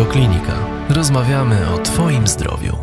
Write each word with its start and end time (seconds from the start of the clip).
Radioklinika. 0.00 0.52
Rozmawiamy 0.88 1.74
o 1.74 1.78
Twoim 1.78 2.26
zdrowiu. 2.26 2.76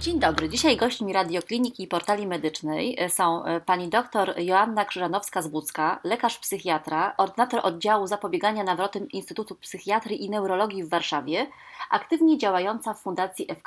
Dzień 0.00 0.20
dobry. 0.20 0.48
Dzisiaj 0.48 0.76
gośćmi 0.76 1.12
Radiokliniki 1.12 1.82
i 1.82 1.86
Portali 1.86 2.26
Medycznej 2.26 2.98
są 3.08 3.44
e, 3.44 3.60
pani 3.60 3.88
dr 3.88 4.34
Joanna 4.38 4.84
Krzyżanowska-Zbucka, 4.84 5.96
lekarz 6.04 6.38
psychiatra, 6.38 7.14
ordynator 7.16 7.60
oddziału 7.62 8.06
zapobiegania 8.06 8.64
nawrotem 8.64 9.08
Instytutu 9.08 9.54
Psychiatrii 9.54 10.24
i 10.24 10.30
Neurologii 10.30 10.84
w 10.84 10.88
Warszawie, 10.88 11.46
aktywnie 11.90 12.38
działająca 12.38 12.94
w 12.94 13.02
Fundacji 13.02 13.46
F. 13.50 13.62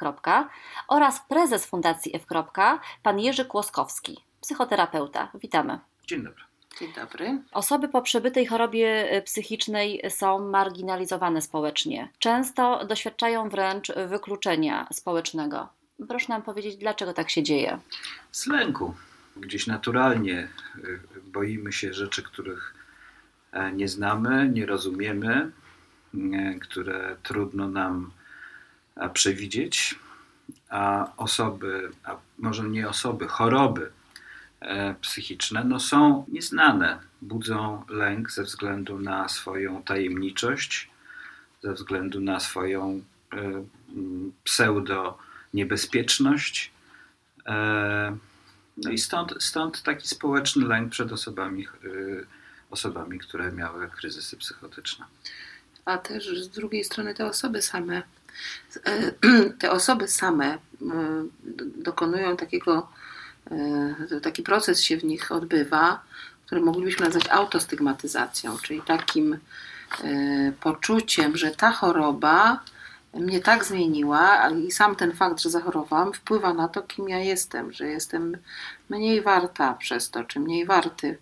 oraz 0.88 1.22
prezes 1.30 1.66
Fundacji 1.66 2.16
F. 2.16 2.26
pan 3.04 3.20
Jerzy 3.20 3.46
Kłoskowski, 3.46 4.18
psychoterapeuta. 4.42 5.32
Witamy. 5.34 5.80
Dzień 6.08 6.24
dobry. 6.24 6.55
Dzień 6.80 6.94
dobry. 6.94 7.42
Osoby 7.52 7.88
po 7.88 8.02
przebytej 8.02 8.46
chorobie 8.46 9.12
e, 9.12 9.22
psychicznej 9.22 10.02
są 10.10 10.50
marginalizowane 10.50 11.42
społecznie. 11.42 12.10
Często 12.20 12.86
doświadczają 12.86 13.50
wręcz 13.50 13.92
wykluczenia 14.08 14.88
społecznego. 14.94 15.70
Proszę 16.08 16.26
nam 16.30 16.42
powiedzieć, 16.42 16.78
dlaczego 16.78 17.14
tak 17.14 17.30
się 17.30 17.44
dzieje? 17.44 17.80
Z 18.32 18.48
lęku. 18.48 18.94
Gdzieś 19.36 19.68
naturalnie 19.68 20.38
e, 20.38 20.48
boimy 21.24 21.74
się 21.74 21.94
rzeczy, 21.94 22.24
których 22.24 22.74
e, 23.52 23.72
nie 23.72 23.88
znamy, 23.88 24.50
nie 24.54 24.66
rozumiemy, 24.66 25.52
które 26.62 27.16
trudno 27.24 27.68
nam 27.68 28.12
przewidzieć, 29.14 29.96
a 30.70 31.12
osoby, 31.18 31.92
a 32.04 32.16
może 32.38 32.64
nie 32.64 32.90
osoby, 32.90 33.28
choroby 33.28 33.92
psychiczne 35.02 35.64
no 35.64 35.80
są 35.80 36.26
nieznane, 36.28 37.00
budzą 37.22 37.84
lęk 37.90 38.32
ze 38.32 38.44
względu 38.44 39.00
na 39.00 39.30
swoją 39.30 39.84
tajemniczość, 39.84 40.90
ze 41.64 41.74
względu 41.74 42.22
na 42.22 42.40
swoją 42.40 43.02
e, 43.34 43.66
pseudo 44.44 45.18
niebezpieczność. 45.54 46.72
E, 47.46 48.18
no 48.78 48.92
i 48.92 48.98
stąd, 48.98 49.36
stąd 49.40 49.84
taki 49.84 50.08
społeczny 50.08 50.66
lęk 50.66 50.92
przed 50.92 51.12
osobami, 51.12 51.68
osobami, 52.70 53.20
które 53.20 53.52
miały 53.52 53.88
kryzysy 53.88 54.38
psychotyczne. 54.38 55.06
A 55.86 55.98
też 55.98 56.44
z 56.44 56.50
drugiej 56.50 56.84
strony 56.84 57.14
te 57.14 57.26
osoby 57.26 57.62
same, 57.62 58.04
te 59.60 59.72
osoby 59.72 60.08
same 60.08 60.58
dokonują 61.78 62.38
takiego 62.38 62.88
E, 62.88 62.95
taki 64.24 64.44
proces 64.44 64.82
się 64.82 64.98
w 64.98 65.04
nich 65.04 65.32
odbywa, 65.32 66.02
który 66.46 66.62
moglibyśmy 66.62 67.06
nazwać 67.06 67.30
autostygmatyzacją, 67.30 68.58
czyli 68.58 68.82
takim 68.82 69.34
e, 69.34 69.38
poczuciem, 70.60 71.38
że 71.38 71.52
ta 71.52 71.72
choroba 71.72 72.60
mnie 73.14 73.40
tak 73.40 73.66
zmieniła 73.66 74.50
i 74.50 74.72
sam 74.72 74.96
ten 74.96 75.12
fakt, 75.12 75.40
że 75.40 75.50
zachorowałam, 75.50 76.14
wpływa 76.14 76.54
na 76.54 76.68
to, 76.68 76.82
kim 76.82 77.10
ja 77.10 77.20
jestem, 77.20 77.72
że 77.72 77.88
jestem 77.88 78.38
mniej 78.90 79.22
warta 79.22 79.74
przez 79.74 80.10
to, 80.10 80.24
czy 80.24 80.40
mniej 80.40 80.66
warty, 80.66 81.18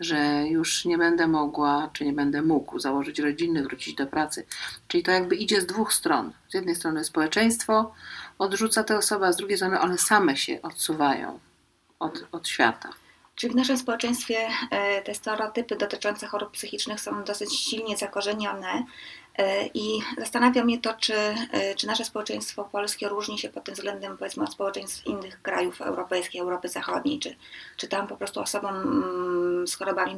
że 0.00 0.44
już 0.48 0.84
nie 0.84 0.98
będę 0.98 1.26
mogła, 1.26 1.90
czy 1.92 2.04
nie 2.04 2.12
będę 2.12 2.42
mógł 2.42 2.78
założyć 2.78 3.18
rodziny, 3.18 3.62
wrócić 3.62 3.94
do 3.94 4.06
pracy. 4.06 4.46
Czyli 4.88 5.02
to 5.02 5.10
jakby 5.10 5.36
idzie 5.36 5.60
z 5.60 5.66
dwóch 5.66 5.92
stron. 5.92 6.32
Z 6.48 6.54
jednej 6.54 6.74
strony 6.74 7.04
społeczeństwo 7.04 7.94
odrzuca 8.38 8.84
tę 8.84 8.98
osobę, 8.98 9.26
a 9.26 9.32
z 9.32 9.36
drugiej 9.36 9.56
strony 9.56 9.80
one 9.80 9.98
same 9.98 10.36
się 10.36 10.62
odsuwają 10.62 11.38
od, 11.98 12.24
od 12.32 12.48
świata. 12.48 12.88
Czyli 13.38 13.52
w 13.52 13.56
naszym 13.56 13.78
społeczeństwie 13.78 14.36
e, 14.70 15.02
te 15.02 15.14
stereotypy 15.14 15.76
dotyczące 15.76 16.26
chorób 16.26 16.50
psychicznych 16.50 17.00
są 17.00 17.24
dosyć 17.24 17.54
silnie 17.58 17.96
zakorzenione 17.96 18.84
e, 19.38 19.66
i 19.66 20.00
zastanawia 20.18 20.64
mnie 20.64 20.78
to, 20.80 20.94
czy, 20.94 21.14
e, 21.14 21.74
czy 21.74 21.86
nasze 21.86 22.04
społeczeństwo 22.04 22.64
polskie 22.64 23.08
różni 23.08 23.38
się 23.38 23.48
pod 23.48 23.64
tym 23.64 23.74
względem 23.74 24.18
powiedzmy 24.18 24.44
od 24.44 24.52
społeczeństw 24.52 25.06
innych 25.06 25.42
krajów 25.42 25.80
europejskich, 25.80 26.40
Europy 26.40 26.68
Zachodniej, 26.68 27.18
czy, 27.18 27.36
czy 27.76 27.88
tam 27.88 28.06
po 28.06 28.16
prostu 28.16 28.40
osobom 28.40 28.76
mm, 28.76 29.68
z 29.68 29.74
chorobami 29.74 30.16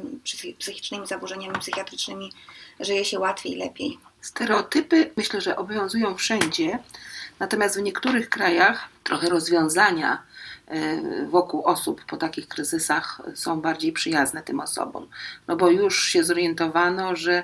psychicznymi, 0.59 1.07
zaburzeniami 1.07 1.59
psychiatrycznymi 1.59 2.31
żyje 2.79 3.05
się 3.05 3.19
łatwiej, 3.19 3.55
lepiej. 3.55 3.99
Stereotypy 4.21 5.11
myślę, 5.17 5.41
że 5.41 5.55
obowiązują 5.55 6.15
wszędzie, 6.15 6.79
natomiast 7.39 7.79
w 7.79 7.81
niektórych 7.81 8.29
krajach 8.29 8.89
trochę 9.03 9.29
rozwiązania 9.29 10.30
wokół 11.29 11.63
osób 11.63 12.05
po 12.05 12.17
takich 12.17 12.47
kryzysach 12.47 13.21
są 13.35 13.61
bardziej 13.61 13.91
przyjazne 13.91 14.43
tym 14.43 14.59
osobom. 14.59 15.07
No 15.47 15.55
bo 15.55 15.69
już 15.69 16.03
się 16.03 16.23
zorientowano, 16.23 17.15
że, 17.15 17.43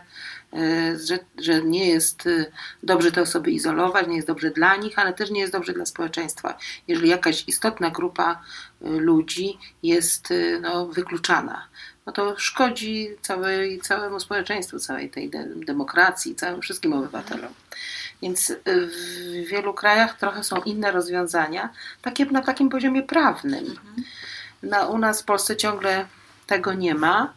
e, 0.54 0.98
że, 1.06 1.20
że 1.38 1.62
nie 1.62 1.90
jest 1.90 2.28
e, 2.28 2.46
dobrze 2.84 3.12
te 3.12 3.22
osoby 3.22 3.52
izolować, 3.52 4.08
nie 4.08 4.16
jest 4.16 4.28
dobrze 4.28 4.52
dla 4.52 4.76
nich, 4.76 5.00
ale 5.00 5.14
też 5.14 5.32
nie 5.32 5.40
jest 5.40 5.54
dobrze 5.54 5.74
dla 5.74 5.86
społeczeństwa. 5.86 6.58
Jeżeli 6.88 7.10
jakaś 7.10 7.44
istotna 7.48 7.90
grupa 7.90 8.42
ludzi 8.82 9.58
jest 9.84 10.34
no, 10.62 10.88
wykluczana, 10.88 11.68
no 12.08 12.14
to 12.14 12.36
szkodzi 12.38 13.10
całej, 13.22 13.82
całemu 13.82 14.20
społeczeństwu, 14.20 14.80
całej 14.80 15.10
tej 15.10 15.32
demokracji, 15.66 16.36
całym 16.36 16.62
wszystkim 16.62 16.94
obywatelom. 16.94 17.54
Więc 18.22 18.50
y, 18.50 18.58
w 18.66 19.48
wielu 19.48 19.74
krajach 19.74 20.18
trochę 20.18 20.44
są 20.44 20.62
inne 20.62 20.92
rozwiązania, 20.92 21.70
takie 22.02 22.26
na 22.26 22.42
takim 22.42 22.70
poziomie 22.70 23.04
prawnym. 23.04 23.66
Mhm. 23.66 24.04
Na, 24.64 24.88
u 24.88 24.98
nas 24.98 25.22
w 25.22 25.26
Polsce 25.26 25.56
ciągle 25.56 26.06
tego 26.48 26.74
nie 26.74 26.96
ma. 26.96 27.34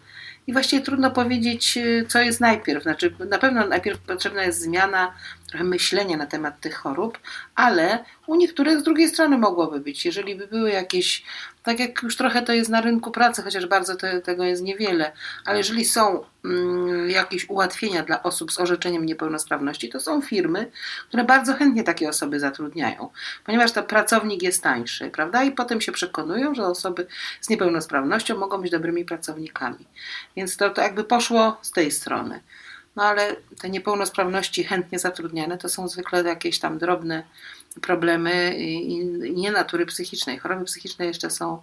I 0.46 0.52
właściwie 0.52 0.82
trudno 0.82 1.10
powiedzieć, 1.10 1.76
y, 1.76 2.06
co 2.08 2.20
jest 2.20 2.40
najpierw. 2.40 2.82
Znaczy, 2.82 3.14
na 3.30 3.38
pewno 3.38 3.66
najpierw 3.66 3.98
potrzebna 3.98 4.42
jest 4.42 4.60
zmiana 4.60 5.14
trochę 5.48 5.64
myślenia 5.64 6.16
na 6.16 6.26
temat 6.26 6.60
tych 6.60 6.74
chorób, 6.74 7.18
ale 7.54 8.04
u 8.26 8.36
niektórych 8.36 8.80
z 8.80 8.82
drugiej 8.82 9.08
strony 9.08 9.38
mogłoby 9.38 9.80
być. 9.80 10.04
Jeżeli 10.04 10.36
by 10.36 10.46
były 10.46 10.70
jakieś, 10.70 11.24
tak 11.62 11.80
jak 11.80 12.02
już 12.02 12.16
trochę 12.16 12.42
to 12.42 12.52
jest 12.52 12.70
na 12.70 12.80
rynku 12.80 13.10
pracy, 13.10 13.42
chociaż 13.42 13.66
bardzo 13.66 13.96
to, 13.96 14.06
tego 14.24 14.44
jest 14.44 14.62
niewiele, 14.62 15.12
ale 15.44 15.58
jeżeli 15.58 15.84
są 15.84 16.24
mm, 16.44 17.10
jakieś 17.10 17.48
ułatwienia 17.48 18.02
dla 18.02 18.22
osób 18.22 18.52
z 18.52 18.60
orzeczeniem 18.60 19.06
niepełnosprawności, 19.06 19.88
to 19.88 20.00
są 20.00 20.22
firmy, 20.22 20.70
które 21.08 21.24
bardzo 21.24 21.54
chętnie 21.54 21.84
takie 21.84 22.08
osoby 22.08 22.40
zatrudniają, 22.40 23.10
ponieważ 23.44 23.72
to 23.72 23.82
pracownik 23.82 24.42
jest 24.42 24.62
tańszy, 24.62 25.10
prawda? 25.10 25.42
I 25.42 25.52
potem 25.52 25.80
się 25.80 25.92
przekonują, 25.92 26.54
że 26.54 26.66
osoby 26.66 27.06
z 27.40 27.48
niepełnosprawnością 27.48 28.38
mogą 28.38 28.62
być 28.62 28.70
dobrymi 28.70 29.04
pracownikami. 29.04 29.86
Więc 30.36 30.56
to, 30.56 30.70
to 30.70 30.82
jakby 30.82 31.04
poszło 31.04 31.58
z 31.62 31.70
tej 31.70 31.90
strony. 31.90 32.40
No 33.00 33.06
ale 33.06 33.36
te 33.60 33.70
niepełnosprawności 33.70 34.64
chętnie 34.64 34.98
zatrudniane 34.98 35.58
to 35.58 35.68
są 35.68 35.88
zwykle 35.88 36.22
jakieś 36.22 36.58
tam 36.58 36.78
drobne 36.78 37.22
problemy 37.80 38.54
i 38.58 39.04
nie 39.34 39.50
natury 39.52 39.86
psychicznej. 39.86 40.38
Choroby 40.38 40.64
psychiczne 40.64 41.06
jeszcze 41.06 41.30
są 41.30 41.62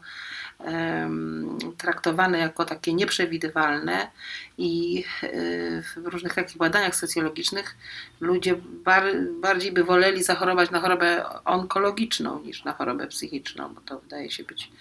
um, 0.60 1.58
traktowane 1.78 2.38
jako 2.38 2.66
takie 2.66 2.94
nieprzewidywalne 2.94 4.12
i 4.58 5.04
y, 5.24 5.84
w 5.96 6.08
różnych 6.08 6.34
takich 6.34 6.58
badaniach 6.58 6.96
socjologicznych 6.96 7.76
ludzie 8.20 8.56
bar, 8.84 9.04
bardziej 9.42 9.72
by 9.72 9.84
woleli 9.84 10.24
zachorować 10.24 10.72
na 10.72 10.80
chorobę 10.80 11.26
onkologiczną 11.46 12.40
niż 12.40 12.64
na 12.64 12.74
chorobę 12.74 13.08
psychiczną, 13.08 13.74
bo 13.74 13.82
to 13.82 14.00
wydaje 14.00 14.32
się 14.32 14.44
być 14.44 14.72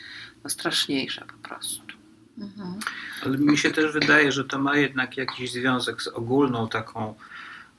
no, 0.44 0.50
straszniejsze 0.50 1.24
po 1.24 1.48
prostu. 1.48 1.95
Mhm. 2.38 2.78
Ale 3.22 3.38
mi 3.38 3.58
się 3.58 3.70
też 3.70 3.92
wydaje, 3.92 4.32
że 4.32 4.44
to 4.44 4.58
ma 4.58 4.76
jednak 4.76 5.16
jakiś 5.16 5.52
związek 5.52 6.02
z 6.02 6.08
ogólną 6.08 6.68
taką, 6.68 7.14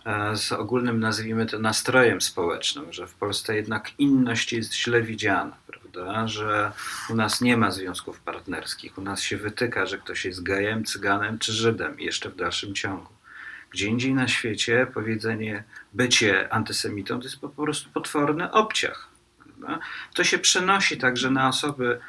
e, 0.06 0.38
z 0.38 0.52
ogólnym 0.52 1.00
nazwijmy 1.00 1.46
to 1.46 1.60
nastrojem 1.60 2.22
społecznym, 2.22 2.94
że 2.94 3.08
w 3.08 3.14
Polsce 3.14 3.56
jednak 3.56 4.00
inność 4.00 4.54
jest 4.54 4.76
źle 4.76 5.02
widziana, 5.02 5.58
prawda? 5.68 6.28
Że 6.28 6.72
u 7.10 7.16
nas 7.16 7.42
nie 7.42 7.58
ma 7.58 7.72
związków 7.72 8.20
partnerskich, 8.20 8.98
u 8.98 9.02
nas 9.02 9.22
się 9.22 9.38
wytyka, 9.38 9.86
że 9.86 9.98
ktoś 9.98 10.26
jest 10.26 10.44
gejem, 10.44 10.86
cyganem 10.86 11.40
czy 11.40 11.54
Żydem 11.54 12.00
jeszcze 12.00 12.30
w 12.30 12.36
dalszym 12.36 12.76
ciągu. 12.76 13.18
Gdzie 13.70 13.88
indziej 13.88 14.14
na 14.14 14.28
świecie 14.28 14.88
powiedzenie 14.94 15.64
bycie 15.94 16.54
antysemitą 16.54 17.20
to 17.20 17.24
jest 17.24 17.40
po 17.40 17.50
prostu 17.50 17.90
potworny 17.90 18.52
obciach. 18.52 19.08
Prawda? 19.44 19.80
To 20.14 20.24
się 20.24 20.40
przenosi 20.40 20.98
także 20.98 21.32
na 21.32 21.48
osoby 21.48 22.00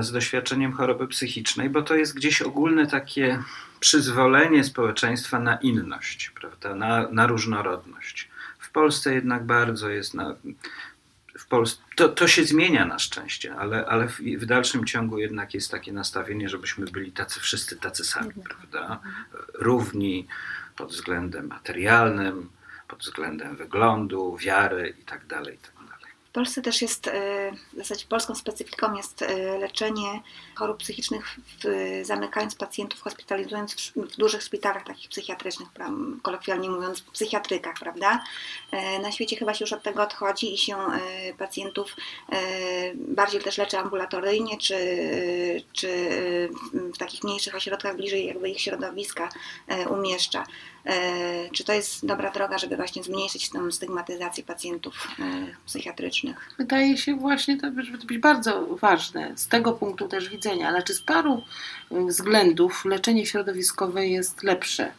z 0.00 0.12
doświadczeniem 0.12 0.72
choroby 0.72 1.08
psychicznej, 1.08 1.70
bo 1.70 1.82
to 1.82 1.94
jest 1.94 2.14
gdzieś 2.14 2.42
ogólne 2.42 2.86
takie 2.86 3.42
przyzwolenie 3.80 4.64
społeczeństwa 4.64 5.38
na 5.38 5.56
inność, 5.56 6.32
prawda? 6.40 6.74
Na, 6.74 7.08
na 7.08 7.26
różnorodność. 7.26 8.28
W 8.58 8.70
Polsce 8.70 9.14
jednak 9.14 9.46
bardzo 9.46 9.88
jest 9.88 10.14
na, 10.14 10.34
w 11.38 11.46
Polsce, 11.46 11.82
to, 11.96 12.08
to 12.08 12.28
się 12.28 12.44
zmienia 12.44 12.84
na 12.84 12.98
szczęście, 12.98 13.54
ale, 13.54 13.86
ale 13.86 14.08
w, 14.08 14.20
w, 14.20 14.46
dalszym 14.46 14.84
ciągu 14.84 15.18
jednak 15.18 15.54
jest 15.54 15.70
takie 15.70 15.92
nastawienie, 15.92 16.48
żebyśmy 16.48 16.86
byli 16.86 17.12
tacy 17.12 17.40
wszyscy 17.40 17.76
tacy 17.76 18.04
sami, 18.04 18.26
mhm. 18.26 18.46
prawda? 18.46 19.00
Równi 19.54 20.26
pod 20.76 20.90
względem 20.92 21.46
materialnym, 21.46 22.50
pod 22.88 22.98
względem 22.98 23.56
wyglądu, 23.56 24.36
wiary 24.36 24.94
i 25.00 25.04
tak 25.04 25.26
dalej. 26.34 26.44
Polsce 26.44 26.62
też 26.62 26.82
jest, 26.82 27.10
w 27.72 27.76
zasadzie 27.76 28.06
polską 28.08 28.34
specyfiką 28.34 28.96
jest 28.96 29.24
leczenie 29.60 30.22
chorób 30.54 30.78
psychicznych, 30.78 31.36
zamykając 32.02 32.54
pacjentów, 32.54 33.00
hospitalizując 33.00 33.92
w 33.96 34.16
dużych 34.16 34.42
szpitalach 34.42 34.84
takich 34.84 35.08
psychiatrycznych, 35.08 35.68
kolokwialnie 36.22 36.70
mówiąc, 36.70 37.00
psychiatrykach, 37.00 37.74
prawda? 37.80 38.24
Na 39.02 39.12
świecie 39.12 39.36
chyba 39.36 39.54
się 39.54 39.64
już 39.64 39.72
od 39.72 39.82
tego 39.82 40.02
odchodzi 40.02 40.54
i 40.54 40.58
się 40.58 40.76
pacjentów 41.38 41.96
bardziej 42.94 43.40
też 43.40 43.58
leczy 43.58 43.78
ambulatoryjnie, 43.78 44.58
czy, 44.58 44.76
czy 45.72 45.88
w 46.72 46.98
takich 46.98 47.24
mniejszych 47.24 47.54
ośrodkach 47.54 47.96
bliżej 47.96 48.26
jakby 48.26 48.50
ich 48.50 48.60
środowiska 48.60 49.28
umieszcza. 49.90 50.44
E, 50.86 51.50
czy 51.50 51.64
to 51.64 51.72
jest 51.72 52.06
dobra 52.06 52.30
droga, 52.30 52.58
żeby 52.58 52.76
właśnie 52.76 53.02
zmniejszyć 53.02 53.50
tę 53.50 53.72
stygmatyzację 53.72 54.44
pacjentów 54.44 55.08
e, 55.18 55.22
psychiatrycznych? 55.66 56.50
Wydaje 56.58 56.96
się 56.96 57.16
właśnie 57.16 57.60
to 57.60 57.70
być 58.06 58.18
bardzo 58.18 58.66
ważne 58.66 59.32
z 59.36 59.48
tego 59.48 59.72
punktu 59.72 60.08
też 60.08 60.28
widzenia. 60.28 60.70
Znaczy 60.70 60.94
z 60.94 61.02
paru 61.02 61.42
względów 61.90 62.84
leczenie 62.84 63.26
środowiskowe 63.26 64.06
jest 64.06 64.42
lepsze 64.42 64.92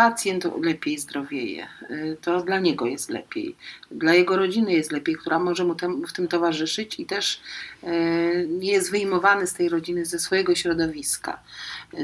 pacjent 0.00 0.44
lepiej 0.62 0.98
zdrowieje. 0.98 1.66
Y, 1.90 2.16
to 2.20 2.42
dla 2.42 2.58
niego 2.58 2.86
jest 2.86 3.10
lepiej. 3.10 3.56
Dla 3.90 4.14
jego 4.14 4.36
rodziny 4.36 4.72
jest 4.72 4.92
lepiej, 4.92 5.16
która 5.16 5.38
może 5.38 5.64
mu 5.64 5.74
w 6.08 6.12
tym 6.12 6.28
towarzyszyć 6.28 7.00
i 7.00 7.06
też 7.06 7.40
y, 7.84 8.46
nie 8.48 8.72
jest 8.72 8.90
wyjmowany 8.90 9.46
z 9.46 9.54
tej 9.54 9.68
rodziny, 9.68 10.04
ze 10.04 10.18
swojego 10.18 10.54
środowiska. 10.54 11.38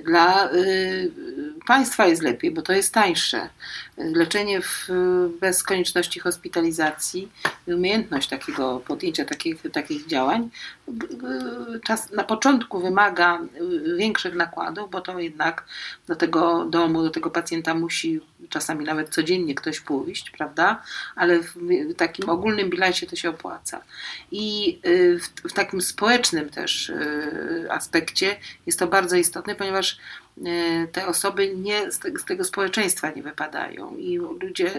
Dla 0.05 0.53
y, 0.53 1.11
państwa 1.67 2.07
jest 2.07 2.23
lepiej, 2.23 2.51
bo 2.51 2.63
to 2.63 2.73
jest 2.73 2.95
tańsze. 2.95 3.49
Leczenie 3.97 4.61
w, 4.61 4.89
bez 5.41 5.63
konieczności 5.63 6.21
hospitalizacji 6.21 7.29
umiejętność 7.67 8.29
takiego 8.29 8.81
podjęcia 8.81 9.25
takich, 9.25 9.63
takich 9.73 10.07
działań 10.07 10.51
czas, 11.85 12.13
na 12.13 12.25
początku 12.25 12.81
wymaga 12.81 13.41
większych 13.97 14.35
nakładów, 14.35 14.91
bo 14.91 15.01
to 15.01 15.19
jednak 15.19 15.65
do 16.07 16.17
tego 16.17 16.65
domu, 16.65 17.03
do 17.03 17.11
tego 17.11 17.31
pacjenta 17.31 17.75
musi 17.75 17.86
czasami 18.49 18.85
nawet 18.85 19.09
codziennie 19.09 19.55
ktoś 19.55 19.81
pójść, 19.81 20.31
prawda? 20.31 20.83
Ale 21.17 21.39
w, 21.39 21.55
takim 21.97 22.29
ogólnym 22.29 22.71
bilansie 22.71 23.07
to 23.07 23.17
się 23.17 23.31
opłaca. 23.31 23.83
I 24.31 24.79
y, 24.87 25.19
w, 25.19 25.51
w 25.51 25.53
takim 25.53 25.81
społecznym 25.81 26.51
też 26.51 26.89
y, 26.89 27.67
aspekcie 27.71 28.37
jest 28.67 28.79
to 28.79 28.87
bardzo 28.87 29.17
istotne, 29.17 29.55
ponieważ 29.55 29.99
y, 30.39 30.89
te 30.93 31.07
osoby 31.07 31.55
nie, 31.57 31.93
z 31.93 32.25
tego 32.27 32.45
społeczeństwa 32.45 33.11
nie 33.11 33.23
wypadają 33.23 33.97
i 33.97 34.19
ludzie, 34.19 34.71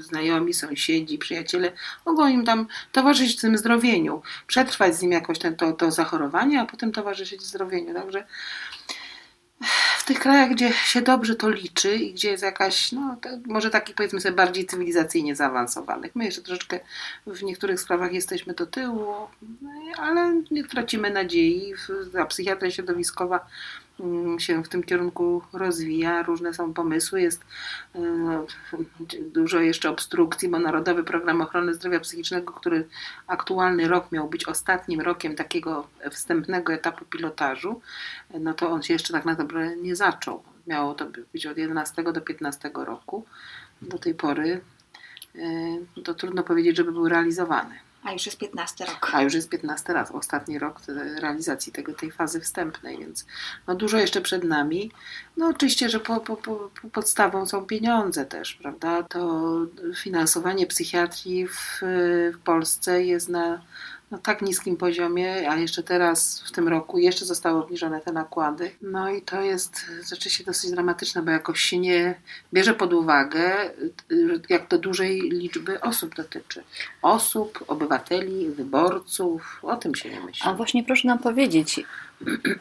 znajomi, 0.00 0.54
sąsiedzi, 0.54 1.18
przyjaciele 1.18 1.72
mogą 2.06 2.28
im 2.28 2.44
tam 2.44 2.66
towarzyszyć 2.92 3.38
w 3.38 3.40
tym 3.40 3.58
zdrowieniu, 3.58 4.22
przetrwać 4.46 4.96
z 4.96 5.02
nim 5.02 5.12
jakoś 5.12 5.38
ten, 5.38 5.56
to, 5.56 5.72
to 5.72 5.90
zachorowanie, 5.90 6.60
a 6.60 6.66
potem 6.66 6.92
towarzyszyć 6.92 7.42
zdrowieniu. 7.42 7.94
Także 7.94 8.24
w 9.98 10.04
tych 10.04 10.20
krajach, 10.20 10.50
gdzie 10.50 10.72
się 10.72 11.02
dobrze 11.02 11.34
to 11.36 11.50
liczy 11.50 11.96
i 11.96 12.14
gdzie 12.14 12.30
jest 12.30 12.42
jakaś, 12.42 12.92
no 12.92 13.16
może 13.46 13.70
takich 13.70 13.94
powiedzmy 13.94 14.20
sobie 14.20 14.34
bardziej 14.34 14.66
cywilizacyjnie 14.66 15.36
zaawansowanych. 15.36 16.16
My 16.16 16.24
jeszcze 16.24 16.42
troszeczkę 16.42 16.80
w 17.26 17.42
niektórych 17.42 17.80
sprawach 17.80 18.12
jesteśmy 18.12 18.54
do 18.54 18.66
tyłu, 18.66 19.14
ale 19.98 20.42
nie 20.50 20.64
tracimy 20.64 21.10
nadziei. 21.10 21.74
Ta 22.12 22.26
psychiatria 22.26 22.70
środowiskowa 22.70 23.46
się 24.38 24.64
w 24.64 24.68
tym 24.68 24.82
kierunku 24.82 25.42
rozwija, 25.52 26.22
różne 26.22 26.54
są 26.54 26.74
pomysły, 26.74 27.20
jest 27.20 27.44
e, 27.94 28.46
dużo 29.20 29.60
jeszcze 29.60 29.90
obstrukcji, 29.90 30.48
bo 30.48 30.58
Narodowy 30.58 31.04
Program 31.04 31.40
Ochrony 31.40 31.74
Zdrowia 31.74 32.00
Psychicznego, 32.00 32.52
który 32.52 32.88
aktualny 33.26 33.88
rok 33.88 34.12
miał 34.12 34.28
być 34.28 34.48
ostatnim 34.48 35.00
rokiem 35.00 35.36
takiego 35.36 35.88
wstępnego 36.10 36.72
etapu 36.72 37.04
pilotażu, 37.04 37.80
no 38.40 38.54
to 38.54 38.70
on 38.70 38.82
się 38.82 38.92
jeszcze 38.92 39.12
tak 39.12 39.24
naprawdę 39.24 39.76
nie 39.76 39.96
zaczął. 39.96 40.42
Miało 40.66 40.94
to 40.94 41.06
być 41.32 41.46
od 41.46 41.58
11 41.58 42.02
do 42.02 42.20
15 42.20 42.70
roku. 42.74 43.24
Do 43.82 43.98
tej 43.98 44.14
pory 44.14 44.60
e, 45.36 46.02
to 46.04 46.14
trudno 46.14 46.42
powiedzieć, 46.42 46.76
żeby 46.76 46.92
był 46.92 47.08
realizowany. 47.08 47.89
A 48.02 48.12
już 48.12 48.26
jest 48.26 48.38
15 48.38 48.84
rok. 48.84 49.10
A 49.12 49.22
już 49.22 49.34
jest 49.34 49.48
15 49.48 49.92
raz, 49.92 50.10
ostatni 50.10 50.58
rok 50.58 50.80
realizacji 51.20 51.72
tego, 51.72 51.94
tej 51.94 52.10
fazy 52.10 52.40
wstępnej, 52.40 52.98
więc 52.98 53.26
no 53.66 53.74
dużo 53.74 53.98
jeszcze 53.98 54.20
przed 54.20 54.44
nami. 54.44 54.90
No 55.36 55.46
oczywiście, 55.48 55.88
że 55.88 56.00
po, 56.00 56.20
po, 56.20 56.36
po, 56.36 56.70
podstawą 56.92 57.46
są 57.46 57.66
pieniądze 57.66 58.26
też, 58.26 58.54
prawda? 58.54 59.02
To 59.02 59.50
finansowanie 59.96 60.66
psychiatrii 60.66 61.48
w, 61.48 61.80
w 62.34 62.38
Polsce 62.44 63.04
jest 63.04 63.28
na 63.28 63.62
na 64.10 64.18
tak 64.18 64.42
niskim 64.42 64.76
poziomie, 64.76 65.50
a 65.50 65.56
jeszcze 65.56 65.82
teraz 65.82 66.44
w 66.46 66.52
tym 66.52 66.68
roku 66.68 66.98
jeszcze 66.98 67.24
zostały 67.24 67.62
obniżone 67.62 68.00
te 68.00 68.12
nakłady. 68.12 68.70
No 68.82 69.10
i 69.10 69.22
to 69.22 69.40
jest 69.40 69.86
rzeczywiście 70.10 70.44
dosyć 70.44 70.70
dramatyczne, 70.70 71.22
bo 71.22 71.30
jakoś 71.30 71.60
się 71.60 71.78
nie 71.78 72.14
bierze 72.52 72.74
pod 72.74 72.92
uwagę, 72.92 73.70
jak 74.48 74.66
to 74.66 74.78
dużej 74.78 75.20
liczby 75.20 75.80
osób 75.80 76.14
dotyczy. 76.14 76.62
Osób, 77.02 77.64
obywateli, 77.66 78.50
wyborców, 78.50 79.60
o 79.62 79.76
tym 79.76 79.94
się 79.94 80.10
nie 80.10 80.20
myśli. 80.20 80.50
A 80.50 80.54
właśnie 80.54 80.84
proszę 80.84 81.08
nam 81.08 81.18
powiedzieć, 81.18 81.80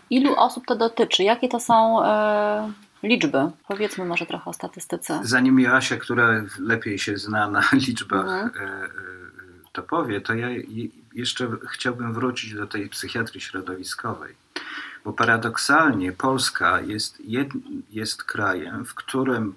ilu 0.09 0.35
osób 0.35 0.65
to 0.65 0.75
dotyczy? 0.75 1.23
Jakie 1.23 1.49
to 1.49 1.59
są 1.59 2.05
e, 2.05 2.71
liczby? 3.03 3.51
Powiedzmy 3.67 4.05
może 4.05 4.25
trochę 4.25 4.49
o 4.49 4.53
statystyce. 4.53 5.19
Zanim 5.23 5.59
Joasia, 5.59 5.97
która 5.97 6.43
lepiej 6.59 6.99
się 6.99 7.17
zna 7.17 7.49
na 7.49 7.63
liczbach, 7.87 8.43
mhm. 8.43 8.69
E, 8.69 8.85
e, 8.85 8.89
to 9.71 9.83
powie, 9.83 10.21
to 10.21 10.33
ja 10.33 10.47
jeszcze 11.13 11.49
chciałbym 11.71 12.13
wrócić 12.13 12.53
do 12.53 12.67
tej 12.67 12.89
psychiatrii 12.89 13.41
środowiskowej. 13.41 14.35
Bo 15.05 15.13
paradoksalnie 15.13 16.11
Polska 16.11 16.81
jest, 16.81 17.19
jed, 17.19 17.49
jest 17.89 18.23
krajem, 18.23 18.85
w 18.85 18.93
którym 18.93 19.55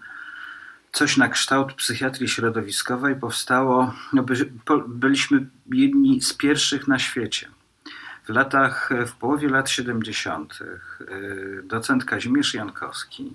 coś 0.93 1.17
na 1.17 1.29
kształt 1.29 1.73
psychiatrii 1.73 2.29
środowiskowej 2.29 3.17
powstało, 3.17 3.95
no 4.13 4.23
by, 4.23 4.35
byliśmy 4.89 5.47
jedni 5.73 6.21
z 6.21 6.35
pierwszych 6.35 6.89
na 6.89 6.99
świecie. 6.99 7.49
W 8.25 8.29
latach, 8.29 8.91
w 9.07 9.13
połowie 9.13 9.49
lat 9.49 9.71
70. 9.71 10.59
Y, 11.01 11.63
docent 11.65 12.05
Kazimierz 12.05 12.55
Jankowski 12.55 13.35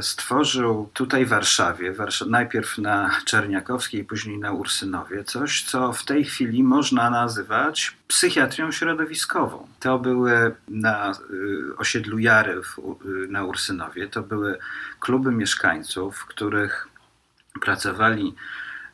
stworzył 0.00 0.90
tutaj 0.92 1.26
w 1.26 1.28
Warszawie, 1.28 1.94
najpierw 2.26 2.78
na 2.78 3.10
Czerniakowskiej, 3.24 4.04
później 4.04 4.38
na 4.38 4.52
Ursynowie, 4.52 5.24
coś, 5.24 5.62
co 5.62 5.92
w 5.92 6.04
tej 6.04 6.24
chwili 6.24 6.62
można 6.62 7.10
nazywać 7.10 7.96
psychiatrią 8.08 8.72
środowiskową. 8.72 9.68
To 9.80 9.98
były 9.98 10.54
na 10.68 11.12
y, 11.12 11.76
osiedlu 11.76 12.18
Jary 12.18 12.52
y, 12.54 13.28
na 13.28 13.44
Ursynowie, 13.44 14.08
to 14.08 14.22
były 14.22 14.58
kluby 15.00 15.32
mieszkańców, 15.32 16.16
w 16.18 16.26
których 16.26 16.88
pracowali 17.60 18.34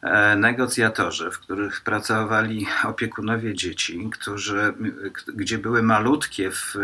e, 0.02 0.36
negocjatorzy, 0.36 1.30
w 1.30 1.38
których 1.38 1.80
pracowali 1.80 2.66
opiekunowie 2.84 3.54
dzieci, 3.54 4.10
którzy, 4.12 4.74
gdzie 5.34 5.58
były 5.58 5.82
malutkie 5.82 6.50
w 6.50 6.76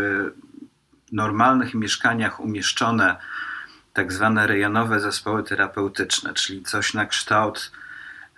normalnych 1.12 1.74
mieszkaniach 1.74 2.40
umieszczone 2.40 3.16
tak 3.96 4.12
zwane 4.12 4.46
rejonowe 4.46 5.00
zespoły 5.00 5.42
terapeutyczne, 5.42 6.34
czyli 6.34 6.62
coś 6.62 6.94
na 6.94 7.06
kształt 7.06 7.72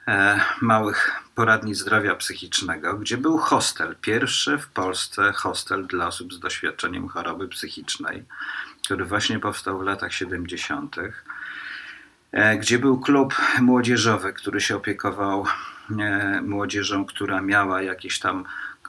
e, 0.09 0.41
małych 0.61 1.23
poradni 1.35 1.75
zdrowia 1.75 2.15
psychicznego, 2.15 2.95
gdzie 2.95 3.17
był 3.17 3.39
hostel, 3.39 3.97
pierwszy 4.01 4.59
w 4.59 4.69
Polsce 4.69 5.33
hostel 5.33 5.87
dla 5.87 6.07
osób 6.07 6.35
z 6.35 6.41
doświadczeniem 6.41 7.09
choroby 7.09 7.49
psychicznej, 7.49 8.25
który 8.85 9.05
właśnie 9.05 9.39
powstał 9.39 9.79
w 9.79 9.83
latach 9.83 10.13
70., 10.13 10.97
e, 12.33 12.57
gdzie 12.59 12.79
był 12.79 13.01
klub 13.01 13.35
młodzieżowy, 13.61 14.33
który 14.33 14.61
się 14.61 14.77
opiekował 14.77 15.47
e, 15.99 16.41
młodzieżą, 16.43 17.07
która 17.07 17.43
miała 17.43 17.83
jakieś 17.83 18.19
tam 18.19 18.45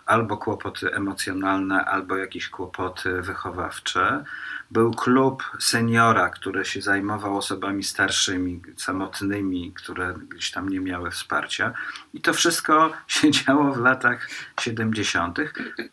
albo 0.06 0.38
kłopoty 0.38 0.94
emocjonalne, 0.94 1.86
albo 1.86 2.18
jakieś 2.18 2.50
kłopoty 2.50 3.22
wychowawcze. 3.22 4.24
Był 4.72 4.92
klub 4.92 5.44
seniora, 5.60 6.30
który 6.30 6.66
się 6.66 6.82
zajmował 6.82 7.38
osobami 7.38 7.84
starszymi, 7.84 8.62
samotnymi, 8.78 9.74
które 9.74 10.14
gdzieś 10.30 10.52
tam 10.52 10.70
nie 10.70 10.80
miały 10.80 11.12
wsparcia. 11.12 11.74
I 12.14 12.22
to 12.22 12.34
wszystko 12.34 12.92
się 13.08 13.32
działo 13.32 13.74
w 13.74 13.78
latach 13.78 14.30
70. 14.60 15.40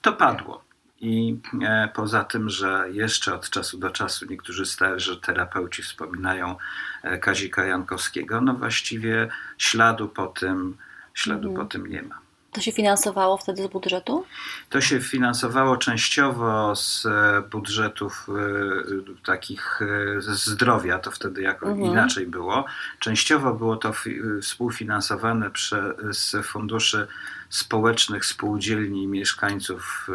To 0.02 0.12
padło. 0.12 0.66
I 1.00 1.38
e, 1.62 1.88
poza 1.94 2.24
tym, 2.24 2.50
że 2.50 2.86
jeszcze 2.92 3.34
od 3.34 3.50
czasu 3.50 3.78
do 3.78 3.90
czasu 3.90 4.26
niektórzy 4.26 4.66
starzy 4.66 5.20
terapeuci 5.20 5.82
wspominają 5.82 6.56
e, 7.02 7.18
Kazika 7.18 7.64
Jankowskiego, 7.64 8.40
no 8.40 8.54
właściwie 8.54 9.28
śladu 9.58 10.08
po 10.08 10.26
tym, 10.26 10.76
śladu 11.14 11.48
mhm. 11.48 11.66
po 11.66 11.72
tym 11.72 11.86
nie 11.86 12.02
ma. 12.02 12.25
To 12.56 12.62
się 12.62 12.72
finansowało 12.72 13.36
wtedy 13.36 13.62
z 13.62 13.66
budżetu? 13.66 14.24
To 14.70 14.80
się 14.80 15.00
finansowało 15.00 15.76
częściowo 15.76 16.76
z 16.76 17.06
e, 17.06 17.42
budżetów 17.50 18.26
e, 18.28 19.24
takich 19.26 19.80
ze 20.18 20.34
zdrowia, 20.34 20.98
to 20.98 21.10
wtedy 21.10 21.42
jako 21.42 21.66
Mhm. 21.66 21.90
inaczej 21.92 22.26
było. 22.26 22.64
Częściowo 22.98 23.54
było 23.54 23.76
to 23.76 23.92
fi- 23.92 24.20
współfinansowane 24.42 25.50
przez 25.50 26.36
funduszy 26.42 27.06
społecznych 27.48 28.24
spółdzielni 28.26 29.06
mieszkańców 29.06 30.08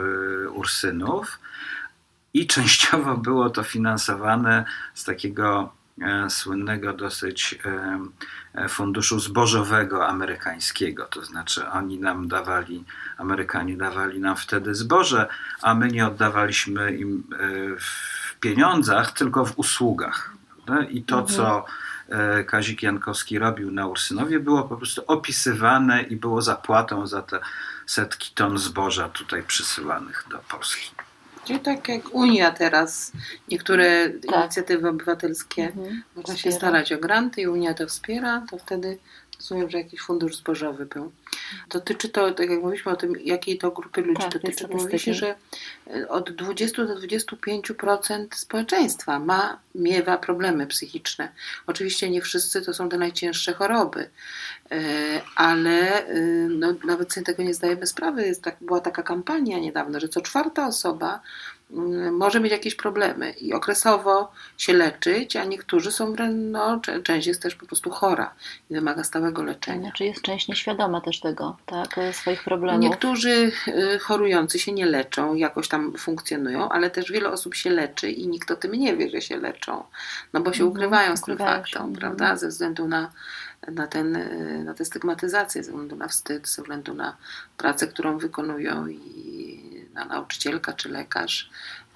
Ursynów 0.53 1.39
i 2.33 2.47
częściowo 2.47 3.17
było 3.17 3.49
to 3.49 3.63
finansowane 3.63 4.65
z 4.93 5.03
takiego 5.03 5.73
słynnego 6.29 6.93
dosyć 6.93 7.59
funduszu 8.69 9.19
zbożowego 9.19 10.07
amerykańskiego. 10.07 11.05
To 11.05 11.25
znaczy 11.25 11.67
oni 11.69 11.99
nam 11.99 12.27
dawali, 12.27 12.83
Amerykanie 13.17 13.77
dawali 13.77 14.19
nam 14.19 14.35
wtedy 14.35 14.75
zboże, 14.75 15.27
a 15.61 15.73
my 15.73 15.87
nie 15.87 16.07
oddawaliśmy 16.07 16.91
im 16.95 17.23
e, 17.33 17.37
w 17.79 18.39
pieniądzach, 18.39 19.11
tylko 19.11 19.45
w 19.45 19.59
usługach. 19.59 20.31
I 20.89 21.03
to, 21.03 21.19
Mhm. 21.19 21.37
co 21.37 21.65
e, 22.09 22.43
Kazik 22.43 22.83
Jankowski 22.83 23.39
robił 23.39 23.71
na 23.71 23.87
Ursynowie, 23.87 24.39
było 24.39 24.63
po 24.63 24.77
prostu 24.77 25.01
opisywane 25.07 26.01
i 26.01 26.15
było 26.15 26.41
zapłatą 26.41 27.07
za 27.07 27.21
te 27.21 27.39
setki 27.85 28.31
ton 28.35 28.57
zboża 28.57 29.09
tutaj 29.09 29.43
przysyłanych 29.43 30.25
do 30.29 30.37
Polski. 30.37 30.91
Czyli 31.45 31.59
tak 31.59 31.89
jak 31.89 32.01
Unia 32.15 32.51
teraz, 32.51 33.11
niektóre 33.49 34.09
Tak. 34.09 34.41
inicjatywy 34.41 34.89
obywatelskie 34.89 35.63
Mhm. 35.63 36.03
można 36.15 36.37
się 36.37 36.51
starać 36.51 36.91
o 36.93 36.97
granty 36.97 37.41
i 37.41 37.47
Unia 37.47 37.73
to 37.73 37.87
wspiera, 37.87 38.45
to 38.51 38.57
wtedy 38.57 38.97
rozumiem, 39.41 39.69
że 39.69 39.77
jakiś 39.77 40.01
fundusz 40.01 40.35
zbożowy 40.35 40.85
był. 40.85 41.11
Dotyczy 41.69 42.09
to, 42.09 42.31
tak 42.31 42.49
jak 42.49 42.61
mówiliśmy 42.61 42.91
o 42.91 42.95
tym, 42.95 43.13
jakiej 43.23 43.57
to 43.57 43.71
grupy 43.71 44.01
ludzi 44.01 44.21
Tak, 44.21 44.31
dotyczy, 44.31 44.67
mówi 44.67 44.99
się, 44.99 45.13
że 45.13 45.35
e, 45.95 46.09
od 46.09 46.31
20 46.31 46.85
do 46.85 46.95
25% 46.95 48.27
społeczeństwa 48.35 49.19
ma, 49.19 49.59
miewa 49.75 50.17
problemy 50.17 50.67
psychiczne. 50.67 51.31
Oczywiście 51.67 52.09
nie 52.09 52.21
wszyscy 52.21 52.61
to 52.61 52.73
są 52.73 52.89
te 52.89 52.97
najcięższe 52.97 53.53
choroby, 53.53 54.09
e, 54.71 54.81
ale 55.35 56.05
e, 56.05 56.21
no, 56.49 56.73
nawet 56.85 57.13
sobie 57.13 57.25
tego 57.25 57.43
nie 57.43 57.53
zdajemy 57.53 57.87
sprawy. 57.87 58.27
Jest 58.27 58.43
tak, 58.43 58.57
była 58.61 58.79
taka 58.79 59.03
kampania 59.03 59.59
niedawno, 59.59 59.99
że 59.99 60.09
co 60.09 60.21
czwarta 60.21 60.67
osoba 60.67 61.21
może 62.11 62.39
mieć 62.39 62.51
jakieś 62.51 62.75
problemy 62.75 63.31
i 63.31 63.53
okresowo 63.53 64.31
się 64.57 64.73
leczyć, 64.73 65.35
a 65.35 65.43
niektórzy 65.45 65.91
są, 65.91 66.13
wrę- 66.13 66.33
no, 66.33 66.81
część 67.03 67.27
jest 67.27 67.41
też 67.41 67.55
po 67.55 67.65
prostu 67.65 67.89
chora 67.89 68.33
i 68.69 68.73
wymaga 68.73 69.03
stałego 69.03 69.43
leczenia. 69.43 69.81
Znaczy 69.81 70.05
jest 70.05 70.21
część 70.21 70.47
nieświadoma 70.47 71.01
też 71.01 71.19
tego, 71.19 71.57
tak, 71.65 71.97
e, 71.97 72.13
swoich 72.13 72.43
problemów. 72.43 72.81
Niektórzy 72.81 73.51
y, 73.67 73.99
chorujący 73.99 74.59
się 74.59 74.71
nie 74.71 74.85
leczą, 74.85 75.35
jakoś 75.35 75.67
tam 75.67 75.93
funkcjonują, 75.97 76.69
ale 76.69 76.89
też 76.89 77.11
wiele 77.11 77.29
osób 77.29 77.55
się 77.55 77.69
leczy 77.69 78.09
i 78.11 78.27
nikt 78.27 78.51
o 78.51 78.55
tym 78.55 78.71
nie 78.71 78.97
wie, 78.97 79.09
że 79.09 79.21
się 79.21 79.37
leczą, 79.37 79.83
no 80.33 80.41
bo 80.41 80.53
się 80.53 80.63
Mhm, 80.63 80.71
ukrywają 80.71 81.17
z 81.17 81.21
tym 81.21 81.37
faktem, 81.37 81.81
mhm. 81.81 81.93
prawda, 81.99 82.35
ze 82.37 82.47
względu 82.47 82.87
na, 82.87 83.11
na, 83.67 83.87
ten, 83.87 84.15
y, 84.15 84.63
na 84.65 84.73
tę 84.73 84.85
stygmatyzację, 84.85 85.63
ze 85.63 85.71
względu 85.71 85.95
na 85.95 86.07
wstyd, 86.07 86.47
ze 86.47 86.61
względu 86.61 86.93
na 86.93 87.17
pracę, 87.57 87.87
którą 87.87 88.17
wykonują 88.17 88.87
i 88.87 89.50
na 89.93 90.05
nauczycielka, 90.05 90.73
czy 90.73 90.89
lekarz, 90.89 91.49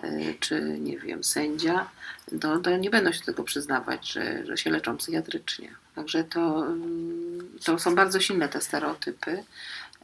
y, 0.03 0.35
czy 0.39 0.61
nie 0.79 0.97
wiem, 0.99 1.23
sędzia, 1.23 1.89
to, 2.41 2.59
to 2.59 2.77
nie 2.77 2.89
będą 2.89 3.11
się 3.11 3.19
do 3.19 3.25
tego 3.25 3.43
przyznawać, 3.43 4.11
że, 4.11 4.45
że 4.45 4.57
się 4.57 4.69
leczą 4.69 4.97
psychiatrycznie. 4.97 5.75
Także 5.95 6.23
to, 6.23 6.65
mm, 6.65 7.49
to 7.65 7.79
są 7.79 7.95
bardzo 7.95 8.19
silne 8.19 8.49
te 8.49 8.61
stereotypy. 8.61 9.43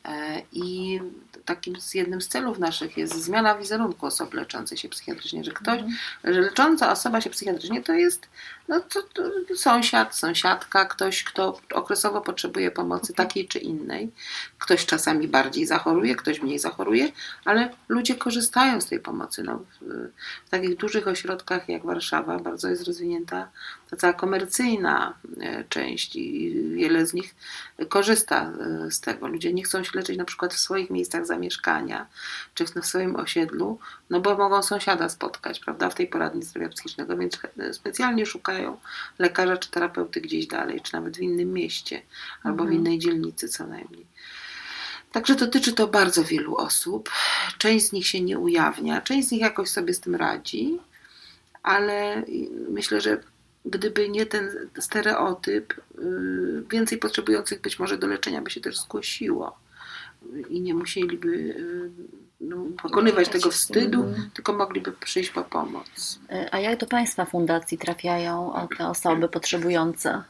E, 0.05 0.41
I 0.51 0.99
takim 1.45 1.81
z 1.81 1.93
jednym 1.93 2.21
z 2.21 2.27
celów 2.27 2.59
naszych 2.59 2.97
jest 2.97 3.23
zmiana 3.23 3.55
wizerunku 3.57 4.05
osób 4.05 4.33
leczących 4.33 4.79
się 4.79 4.89
psychiatrycznie, 4.89 5.43
że 5.43 5.51
ktoś, 5.51 5.79
Mhm. 5.79 5.97
że 6.23 6.41
lecząca 6.41 6.91
osoba 6.91 7.21
się 7.21 7.29
psychiatrycznie 7.29 7.83
to 7.83 7.93
jest 7.93 8.27
no, 8.67 8.79
to, 8.79 9.01
to 9.01 9.23
sąsiad, 9.55 10.15
sąsiadka, 10.15 10.85
ktoś, 10.85 11.23
kto 11.23 11.59
okresowo 11.73 12.21
potrzebuje 12.21 12.71
pomocy 12.71 13.13
takiej 13.13 13.47
czy 13.47 13.59
innej. 13.59 14.11
Ktoś 14.57 14.85
czasami 14.85 15.27
bardziej 15.27 15.65
zachoruje, 15.65 16.15
ktoś 16.15 16.41
mniej 16.41 16.59
zachoruje, 16.59 17.11
ale 17.45 17.69
ludzie 17.89 18.15
korzystają 18.15 18.81
z 18.81 18.85
tej 18.85 18.99
pomocy. 18.99 19.43
No, 19.43 19.63
w, 19.81 20.49
takich 20.49 20.77
dużych 20.77 21.07
ośrodkach 21.07 21.69
jak 21.69 21.85
Warszawa 21.85 22.39
bardzo 22.39 22.69
jest 22.69 22.83
rozwinięta 22.83 23.47
ta 23.89 23.97
cała 23.97 24.13
komercyjna 24.13 25.13
e, 25.41 25.63
część 25.63 26.15
i 26.15 26.53
wiele 26.75 27.05
z 27.05 27.13
nich 27.13 27.35
korzysta 27.89 28.51
e, 28.85 28.91
z 28.91 29.01
tego. 29.01 29.27
Ludzie 29.27 29.53
nie 29.53 29.63
chcą 29.63 29.83
się 29.83 29.91
leczyć 29.93 30.17
na 30.17 30.25
przykład 30.25 30.53
w 30.53 30.59
swoich 30.59 30.89
miejscach 30.89 31.25
zamieszkania 31.25 32.07
czy 32.53 32.65
w 32.65 32.71
w 32.81 32.85
swoim 32.85 33.15
osiedlu, 33.15 33.79
no 34.09 34.19
bo 34.19 34.37
mogą 34.37 34.63
sąsiada 34.63 35.09
spotkać, 35.09 35.59
prawda, 35.59 35.89
w 35.89 35.95
tej 35.95 36.07
poradni 36.07 36.43
zdrowia 36.43 36.69
psychicznego, 36.69 37.17
więc 37.17 37.39
e, 37.59 37.73
specjalnie 37.73 38.25
szukają 38.25 38.50
lekarza 39.19 39.57
czy 39.57 39.71
terapeuty 39.71 40.21
gdzieś 40.21 40.47
dalej, 40.47 40.81
czy 40.81 40.93
nawet 40.93 41.17
w 41.17 41.21
innym 41.21 41.53
mieście 41.53 42.01
albo 42.43 42.63
w 42.63 42.67
Mhm. 42.67 42.79
innej 42.79 42.99
dzielnicy 42.99 43.49
co 43.49 43.67
najmniej. 43.67 44.05
Także 45.11 45.35
dotyczy 45.35 45.73
to 45.73 45.87
bardzo 45.87 46.23
wielu 46.23 46.55
osób. 46.55 47.09
Część 47.57 47.85
z 47.87 47.91
nich 47.91 48.07
się 48.07 48.21
nie 48.21 48.39
ujawnia, 48.39 49.01
część 49.01 49.27
z 49.27 49.31
nich 49.31 49.41
jakoś 49.41 49.69
sobie 49.69 49.93
z 49.93 49.99
tym 49.99 50.15
radzi, 50.15 50.79
ale 51.63 52.23
myślę, 52.69 53.01
że 53.01 53.23
gdyby 53.65 54.09
nie 54.09 54.25
ten 54.25 54.69
stereotyp, 54.79 55.73
y, 55.99 56.63
więcej 56.71 56.97
potrzebujących 56.97 57.61
być 57.61 57.79
może 57.79 57.97
do 57.97 58.07
leczenia 58.07 58.41
by 58.41 58.51
się 58.51 58.61
też 58.61 58.79
zgłosiło 58.79 59.59
i 60.49 60.61
nie 60.61 60.73
musieliby 60.73 61.27
y, 61.27 61.91
no, 61.99 62.05
pokonywać 62.81 63.15
Borykać 63.25 63.41
tego 63.41 63.51
wstydu, 63.51 64.03
Mhm. 64.03 64.29
tylko 64.33 64.53
mogliby 64.53 64.91
przyjść 64.91 65.29
po 65.29 65.43
pomoc. 65.43 66.19
E, 66.29 66.53
A 66.53 66.59
jak 66.59 66.79
do 66.79 66.87
Państwa 66.87 67.25
fundacji 67.25 67.77
trafiają 67.77 68.53
te 68.77 68.87
osoby 68.87 69.29
potrzebujące? 69.29 70.23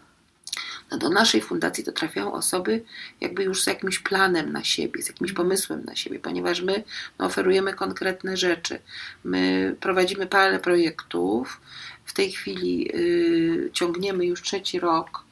No 0.91 0.97
do 0.97 1.09
naszej 1.09 1.41
fundacji 1.41 1.83
to 1.83 1.91
trafiają 1.91 2.33
osoby 2.33 2.83
jakby 3.21 3.43
już 3.43 3.63
z 3.63 3.67
jakimś 3.67 3.99
planem 3.99 4.51
na 4.51 4.63
siebie, 4.63 5.03
z 5.03 5.07
jakimś 5.07 5.33
pomysłem 5.33 5.83
na 5.85 5.95
siebie, 5.95 6.19
ponieważ 6.19 6.61
my 6.61 6.83
no, 7.19 7.25
oferujemy 7.25 7.73
konkretne 7.73 8.37
rzeczy. 8.37 8.79
My 9.23 9.75
prowadzimy 9.79 10.27
parę 10.27 10.59
projektów. 10.59 11.61
W 12.05 12.13
tej 12.13 12.31
chwili 12.31 12.91
y, 12.95 13.69
ciągniemy 13.73 14.25
już 14.25 14.41
trzeci 14.41 14.79
rok 14.79 15.09
y, 15.19 15.30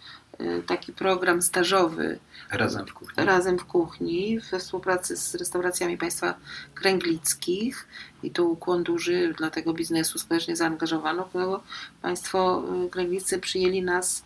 taki 0.67 0.93
program 0.93 1.41
stażowy 1.41 2.19
Razem 2.51 2.85
w 2.85 2.93
kuchni. 2.93 3.25
razem 3.25 3.59
w 3.59 3.65
kuchni 3.65 4.39
we 4.51 4.59
współpracy 4.59 5.17
z 5.17 5.35
restauracjami 5.35 5.97
państwa 5.97 6.33
kręglickich 6.73 7.87
i 8.23 8.31
tu 8.31 8.51
ukłon 8.51 8.83
duży 8.83 9.33
dla 9.37 9.49
tego 9.49 9.73
biznesu 9.73 10.19
społecznie 10.19 10.55
zaangażowano, 10.55 11.29
bo 11.33 11.63
państwo 12.01 12.63
y, 12.85 12.89
kręglicy 12.89 13.39
przyjęli 13.39 13.81
nas 13.83 14.23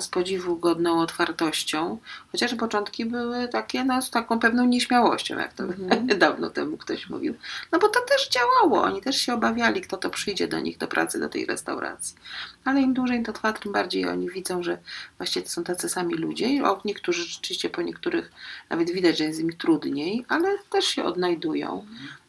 z 0.00 0.08
podziwu 0.08 0.56
godną 0.56 1.00
otwartością, 1.00 1.98
chociaż 2.32 2.54
początki 2.54 3.04
były 3.04 3.48
takie 3.48 3.84
no, 3.84 4.02
z 4.02 4.10
taką 4.10 4.38
pewną 4.38 4.64
nieśmiałością, 4.64 5.38
jak 5.38 5.52
to 5.52 5.64
Mhm. 5.64 6.18
dawno 6.18 6.50
temu 6.50 6.76
ktoś 6.76 7.10
mówił. 7.10 7.34
No 7.72 7.78
bo 7.78 7.88
to 7.88 8.00
też 8.00 8.28
działało, 8.28 8.82
oni 8.82 9.02
też 9.02 9.16
się 9.16 9.34
obawiali, 9.34 9.80
kto 9.80 9.96
to 9.96 10.10
przyjdzie 10.10 10.48
do 10.48 10.60
nich 10.60 10.78
do 10.78 10.88
pracy, 10.88 11.20
do 11.20 11.28
tej 11.28 11.46
restauracji. 11.46 12.16
Ale 12.64 12.80
im 12.80 12.94
dłużej 12.94 13.22
to 13.22 13.32
trwa, 13.32 13.52
tym 13.52 13.72
bardziej 13.72 14.08
oni 14.08 14.30
widzą, 14.30 14.62
że 14.62 14.78
właściwie 15.18 15.46
to 15.46 15.52
są 15.52 15.64
tacy 15.64 15.88
sami 15.88 16.14
ludzie. 16.14 16.64
O, 16.64 16.80
niektórzy 16.84 17.22
rzeczywiście 17.22 17.70
po 17.70 17.82
niektórych 17.82 18.32
nawet 18.70 18.90
widać, 18.90 19.18
że 19.18 19.24
jest 19.24 19.40
im 19.40 19.56
trudniej, 19.56 20.24
ale 20.28 20.58
też 20.70 20.84
się 20.84 21.04
odnajdują. 21.04 21.86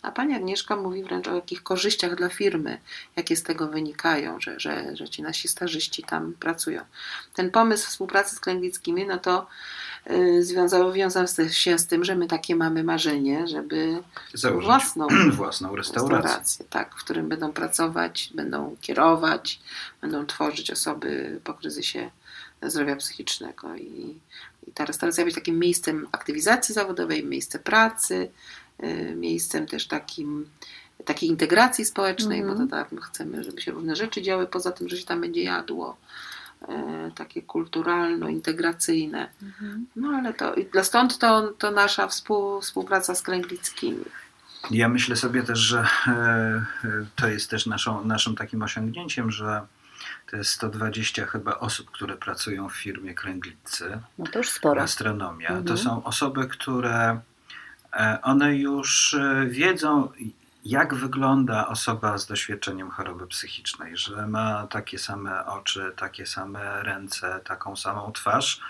A 0.08 0.12
pani 0.12 0.36
Agnieszka 0.36 0.76
mówi 0.76 1.04
wręcz 1.04 1.28
o 1.28 1.36
jakich 1.36 1.64
korzyściach 1.64 2.16
dla 2.16 2.30
firmy, 2.30 2.78
jakie 3.16 3.36
z 3.36 3.44
tego 3.44 3.68
wynikają, 3.68 4.40
że, 4.40 4.60
że, 4.60 4.96
że 4.96 5.10
ci 5.10 5.22
nasi 5.22 5.48
stażyści 5.48 6.04
tam 6.04 6.34
pracują. 6.34 6.82
Ten 7.34 7.52
pomysł 7.52 7.88
współpracy 7.88 8.36
z 8.36 8.40
Klęwickimi, 8.40 9.06
no 9.06 9.18
to 9.18 9.48
y, 10.12 10.44
związał, 10.44 10.94
wiązał 10.94 11.26
się 11.52 11.80
z 11.80 11.88
tym, 11.88 12.04
że 12.04 12.16
my 12.16 12.28
takie 12.28 12.56
mamy 12.56 12.84
marzenie, 12.84 13.48
żeby 13.48 14.04
Założyć 14.34 14.66
własną 14.66 15.08
własną 15.32 15.76
restaurację. 15.76 16.18
restaurację, 16.18 16.66
tak, 16.70 16.96
w 16.96 17.04
którym 17.04 17.30
będą 17.30 17.54
pracować, 17.54 18.32
będą 18.36 18.76
kierować, 18.82 19.60
będą 20.02 20.26
tworzyć 20.26 20.72
osoby 20.72 21.40
po 21.44 21.54
kryzysie 21.54 22.12
zdrowia 22.62 22.96
psychicznego. 22.96 23.76
I, 23.76 24.20
i 24.68 24.72
ta 24.72 24.86
restauracja 24.86 25.26
być 25.26 25.36
takim 25.36 25.60
miejscem 25.60 26.08
aktywizacji 26.12 26.76
zawodowej, 26.76 27.26
miejscem 27.26 27.64
pracy, 27.64 28.30
miejscem 29.16 29.66
też 29.68 29.88
takim 29.88 30.50
takiej 31.06 31.30
integracji 31.30 31.86
społecznej, 31.86 32.40
Mhm. 32.40 32.58
bo 32.58 32.64
to 32.66 32.70
tak, 32.72 32.92
my 32.92 33.02
chcemy, 33.02 33.44
żeby 33.44 33.62
się 33.62 33.72
różne 33.72 33.96
rzeczy 33.96 34.22
działy, 34.22 34.48
poza 34.48 34.72
tym, 34.72 34.90
że 34.90 34.98
się 34.98 35.06
tam 35.06 35.22
będzie 35.22 35.44
jadło, 35.44 35.98
e, 36.70 37.12
takie 37.16 37.42
kulturalno-integracyjne. 37.42 39.28
No 39.96 40.10
ale 40.10 40.34
to, 40.34 40.54
i 40.56 40.66
dla 40.66 40.84
stąd 40.84 41.18
to, 41.18 41.48
to 41.48 41.72
nasza 41.72 42.08
współ, 42.08 42.62
współpraca 42.62 43.16
z 43.16 43.22
Kręglickimi. 43.22 44.06
Ja 44.72 44.90
myślę 44.90 45.16
sobie 45.16 45.44
też, 45.44 45.60
że 45.60 45.86
e, 46.08 46.66
to 47.16 47.28
jest 47.28 47.50
też 47.50 47.66
naszą, 47.66 48.06
naszym 48.06 48.36
takim 48.36 48.62
osiągnięciem, 48.64 49.32
że 49.32 49.62
to 50.32 50.38
jest 50.38 50.50
120 50.52 51.26
chyba 51.26 51.60
osób, 51.60 51.92
które 51.92 52.18
pracują 52.18 52.70
w 52.70 52.76
firmie 52.76 53.14
Kręglicy, 53.14 54.00
No 54.18 54.26
to 54.32 54.40
już 54.40 54.50
sporo. 54.50 54.82
gastronomia. 54.82 55.48
To 55.50 55.56
Mhm. 55.58 55.78
są 55.78 56.04
osoby, 56.04 56.48
które 56.48 57.20
one 58.22 58.56
już 58.56 59.14
e, 59.14 59.46
wiedzą, 59.50 60.10
jak 60.66 60.96
wygląda 60.96 61.68
osoba 61.68 62.18
z 62.18 62.26
doświadczeniem 62.26 62.92
choroby 62.92 63.28
psychicznej, 63.28 63.98
że 63.98 64.28
ma 64.28 64.68
takie 64.68 65.00
same 65.00 65.46
oczy, 65.46 65.94
takie 65.96 66.26
same 66.26 66.84
ręce, 66.84 67.40
taką 67.44 67.76
samą 67.76 68.12
twarz, 68.12 68.62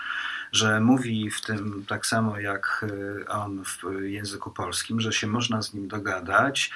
że 0.52 0.80
mówi 0.80 1.30
w 1.30 1.40
tym 1.40 1.84
tak 1.88 2.06
samo 2.06 2.38
jak 2.38 2.84
e, 3.22 3.28
on 3.28 3.64
w 3.64 4.00
języku 4.00 4.50
polskim, 4.50 5.00
że 5.00 5.12
się 5.12 5.26
można 5.26 5.62
z 5.62 5.74
nim 5.74 5.88
dogadać, 5.88 6.70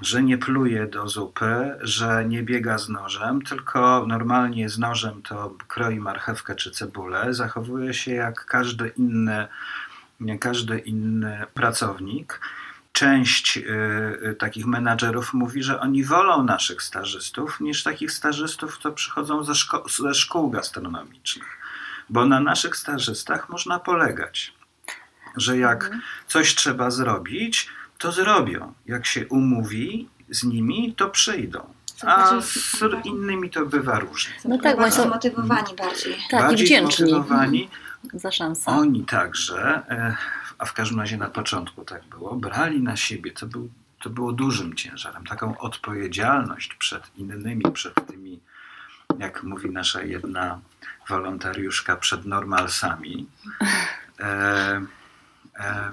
że 0.00 0.22
nie 0.22 0.38
pluje 0.38 0.86
do 0.86 1.08
zupy, 1.08 1.78
że 1.80 2.24
nie 2.24 2.42
biega 2.42 2.78
z 2.78 2.88
nożem, 2.88 3.42
tylko 3.42 4.04
normalnie 4.06 4.68
z 4.68 4.78
nożem 4.78 5.22
to 5.22 5.54
kroi 5.68 6.00
marchewkę 6.00 6.54
czy 6.54 6.70
cebulę, 6.70 7.34
zachowuje 7.34 7.94
się 7.94 8.14
jak 8.14 8.44
każdy 8.44 8.88
inny, 8.88 9.48
każdy 10.40 10.78
inny 10.78 11.46
pracownik. 11.54 12.40
Część 12.92 13.56
y, 13.56 13.62
y, 14.30 14.34
takich 14.34 14.66
menadżerów 14.66 15.34
mówi, 15.34 15.62
że 15.62 15.80
oni 15.80 16.04
wolą 16.04 16.42
naszych 16.44 16.82
stażystów 16.82 17.60
niż 17.60 17.82
takich 17.82 18.12
stażystów, 18.12 18.78
co 18.78 18.92
przychodzą 18.92 19.44
ze, 19.44 19.54
szko 19.54 19.84
ze 19.88 20.14
szkół 20.14 20.50
gastronomicznych. 20.50 21.58
Bo 22.10 22.26
na 22.26 22.40
naszych 22.40 22.76
stażystach 22.76 23.48
można 23.48 23.78
polegać, 23.78 24.54
że 25.36 25.58
jak 25.58 25.84
mhm. 25.84 26.02
coś 26.26 26.54
trzeba 26.54 26.90
zrobić, 26.90 27.68
to 27.98 28.12
zrobią. 28.12 28.72
Jak 28.86 29.06
się 29.06 29.26
umówi 29.26 30.08
z 30.30 30.44
nimi, 30.44 30.94
to 30.96 31.08
przyjdą. 31.08 31.76
A 32.02 32.40
z 32.40 32.82
innymi 33.04 33.50
to 33.50 33.66
bywa 33.66 33.98
różnie. 33.98 34.34
No 34.44 34.58
tak, 34.58 34.76
bo 34.76 34.90
są 34.90 35.02
zmotywowani 35.02 35.74
bardziej. 35.76 36.16
Tak, 36.30 36.40
bardziej 36.40 36.66
i 36.66 36.66
wdzięczni 36.66 37.08
zmotywowani. 37.08 37.68
Za 38.14 38.32
szansę. 38.32 38.70
Oni 38.70 39.04
także, 39.04 39.82
e, 39.88 40.16
a 40.58 40.64
w 40.64 40.72
każdym 40.72 41.00
razie 41.00 41.16
na 41.16 41.28
początku 41.28 41.84
tak 41.84 42.04
było, 42.04 42.36
brali 42.36 42.82
na 42.82 42.96
siebie, 42.96 43.32
to, 43.32 43.46
był, 43.46 43.70
to 44.02 44.10
było 44.10 44.32
dużym 44.32 44.74
ciężarem, 44.74 45.24
taką 45.24 45.58
odpowiedzialność 45.58 46.74
przed 46.74 47.16
innymi, 47.16 47.64
przed 47.72 48.06
tymi, 48.06 48.40
jak 49.18 49.42
mówi 49.42 49.70
nasza 49.70 50.02
jedna 50.02 50.60
wolontariuszka, 51.08 51.96
przed 51.96 52.26
normalsami. 52.26 53.26
E, 54.20 54.80
e, 55.58 55.90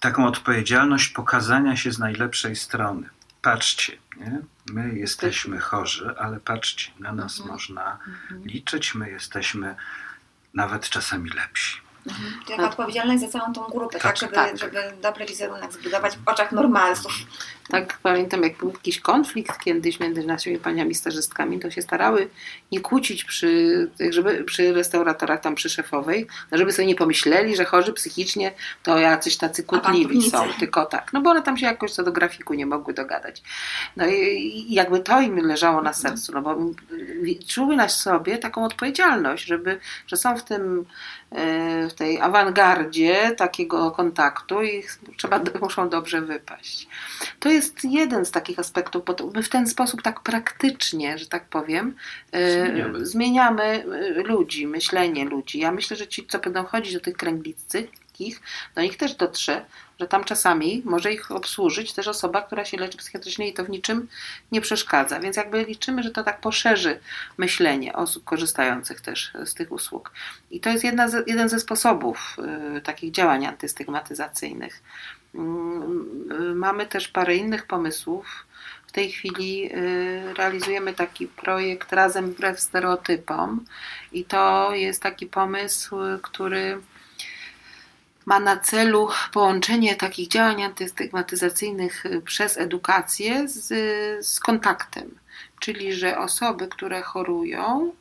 taką 0.00 0.26
odpowiedzialność 0.26 1.08
pokazania 1.08 1.76
się 1.76 1.92
z 1.92 1.98
najlepszej 1.98 2.56
strony. 2.56 3.08
Patrzcie, 3.42 3.98
nie? 4.16 4.40
my 4.72 4.94
jesteśmy 4.94 5.58
chorzy, 5.58 6.14
ale 6.18 6.40
patrzcie, 6.40 6.92
na 6.98 7.12
nas 7.12 7.38
mhm. 7.38 7.50
można 7.50 7.92
mhm. 7.92 8.44
liczyć, 8.44 8.94
my 8.94 9.10
jesteśmy 9.10 9.74
nawet 10.54 10.88
czasami 10.88 11.30
lepsi. 11.30 11.80
Mhm. 12.06 12.32
To 12.46 12.52
jako 12.52 12.64
odpowiedzialność 12.64 13.20
za 13.20 13.28
całą 13.28 13.52
tą 13.52 13.62
grupę, 13.62 13.98
tak, 13.98 14.02
tak 14.02 14.16
żeby, 14.16 14.34
tak. 14.34 14.58
żeby 14.58 14.92
dobry 15.02 15.26
wizerunek 15.26 15.72
zbudować 15.72 16.16
w 16.16 16.28
oczach 16.28 16.52
normalsów. 16.52 17.12
Tak, 17.68 17.98
pamiętam 18.02 18.42
jak 18.42 18.56
był 18.56 18.70
jakiś 18.70 19.00
konflikt 19.00 19.58
kiedyś 19.64 20.00
między 20.00 20.26
naszymi 20.26 20.58
paniami 20.58 20.94
stażystkami, 20.94 21.60
to 21.60 21.70
się 21.70 21.82
starały 21.82 22.28
nie 22.72 22.80
kłócić 22.80 23.24
przy, 23.24 23.90
żeby, 24.10 24.44
przy 24.44 24.72
restauratorach, 24.72 25.40
tam 25.40 25.54
przy 25.54 25.70
szefowej, 25.70 26.26
żeby 26.52 26.72
sobie 26.72 26.88
nie 26.88 26.94
pomyśleli, 26.94 27.56
że 27.56 27.64
chorzy 27.64 27.92
psychicznie 27.92 28.52
to 28.82 28.98
jacyś 28.98 29.36
tacy 29.36 29.64
kłótliwi 29.64 30.30
są, 30.30 30.44
tylko 30.58 30.86
tak. 30.86 31.12
No 31.12 31.20
bo 31.20 31.30
one 31.30 31.42
tam 31.42 31.58
się 31.58 31.66
jakoś 31.66 31.92
co 31.92 32.02
do 32.02 32.12
grafiku 32.12 32.54
nie 32.54 32.66
mogły 32.66 32.94
dogadać. 32.94 33.42
No 33.96 34.06
i 34.06 34.66
jakby 34.68 35.00
to 35.00 35.20
im 35.20 35.36
leżało 35.36 35.82
na 35.82 35.90
mhm. 35.90 35.94
sercu, 35.94 36.32
no 36.32 36.42
bo 36.42 36.56
czuły 37.48 37.76
na 37.76 37.88
sobie 37.88 38.38
taką 38.38 38.64
odpowiedzialność, 38.64 39.44
żeby, 39.44 39.78
że 40.06 40.16
są 40.16 40.36
w 40.36 40.44
tym 40.44 40.84
e, 41.30 41.88
w 41.88 41.94
tej 41.94 42.20
awangardzie 42.20 43.30
takiego 43.36 43.90
kontaktu 43.90 44.62
i 44.62 44.84
trzeba, 45.16 45.40
muszą 45.60 45.88
dobrze 45.88 46.20
wypaść. 46.20 46.88
To 47.40 47.48
jest 47.52 47.84
jeden 47.84 48.24
z 48.24 48.30
takich 48.30 48.58
aspektów, 48.58 49.04
bo 49.04 49.16
my 49.34 49.42
w 49.42 49.48
ten 49.48 49.66
sposób 49.66 50.02
tak 50.02 50.20
praktycznie, 50.20 51.18
że 51.18 51.26
tak 51.26 51.44
powiem, 51.48 51.94
e, 52.32 52.66
zmieniamy, 52.66 53.06
zmieniamy 53.06 53.62
e, 53.62 54.22
ludzi, 54.22 54.66
myślenie 54.66 55.24
ludzi. 55.24 55.58
Ja 55.58 55.72
myślę, 55.72 55.96
że 55.96 56.06
ci, 56.08 56.26
co 56.26 56.38
będą 56.38 56.64
chodzić 56.64 56.94
do 56.94 57.00
tych 57.00 57.16
kręglicy, 57.16 57.88
do 58.74 58.82
nich 58.82 58.96
też 58.96 59.14
dotrze, 59.14 59.64
że 60.00 60.08
tam 60.08 60.24
czasami 60.24 60.82
może 60.84 61.12
ich 61.12 61.30
obsłużyć 61.30 61.92
też 61.92 62.08
osoba, 62.08 62.42
która 62.42 62.64
się 62.64 62.76
leczy 62.76 62.98
psychiatrycznie 62.98 63.48
i 63.48 63.52
to 63.52 63.64
w 63.64 63.70
niczym 63.70 64.08
nie 64.52 64.60
przeszkadza. 64.60 65.20
Więc 65.20 65.36
jakby 65.36 65.64
liczymy, 65.64 66.02
że 66.02 66.10
to 66.10 66.22
tak 66.22 66.40
poszerzy 66.40 67.00
myślenie 67.38 67.92
osób 67.92 68.24
korzystających 68.24 69.00
też 69.00 69.32
z 69.44 69.54
tych 69.54 69.72
usług. 69.72 70.12
I 70.50 70.60
to 70.60 70.70
jest 70.70 70.84
jedna 70.84 71.08
z, 71.08 71.28
jeden 71.28 71.48
ze 71.48 71.60
sposobów 71.60 72.36
y, 72.76 72.80
takich 72.80 73.12
działań 73.12 73.46
antystygmatyzacyjnych. 73.46 74.82
Y, 75.34 76.54
mamy 76.54 76.86
też 76.86 77.08
parę 77.08 77.36
innych 77.36 77.66
pomysłów. 77.66 78.46
W 78.86 78.92
tej 78.92 79.12
chwili 79.12 79.76
y, 79.76 80.34
realizujemy 80.34 80.94
taki 80.94 81.26
projekt 81.26 81.92
razem 81.92 82.32
wbrew 82.32 82.60
stereotypom 82.60 83.64
i 84.12 84.24
to 84.24 84.74
jest 84.74 85.02
taki 85.02 85.26
pomysł, 85.26 85.96
który 86.22 86.80
ma 88.26 88.40
na 88.40 88.56
celu 88.56 89.08
połączenie 89.32 89.96
takich 89.96 90.28
działań 90.28 90.62
antystygmatyzacyjnych 90.62 92.06
y, 92.06 92.20
przez 92.20 92.58
edukację 92.58 93.48
z, 93.48 93.66
z 94.26 94.40
kontaktem. 94.40 95.18
Czyli, 95.60 95.92
że 95.92 96.18
osoby, 96.18 96.68
które 96.68 97.02
chorują, 97.02 97.92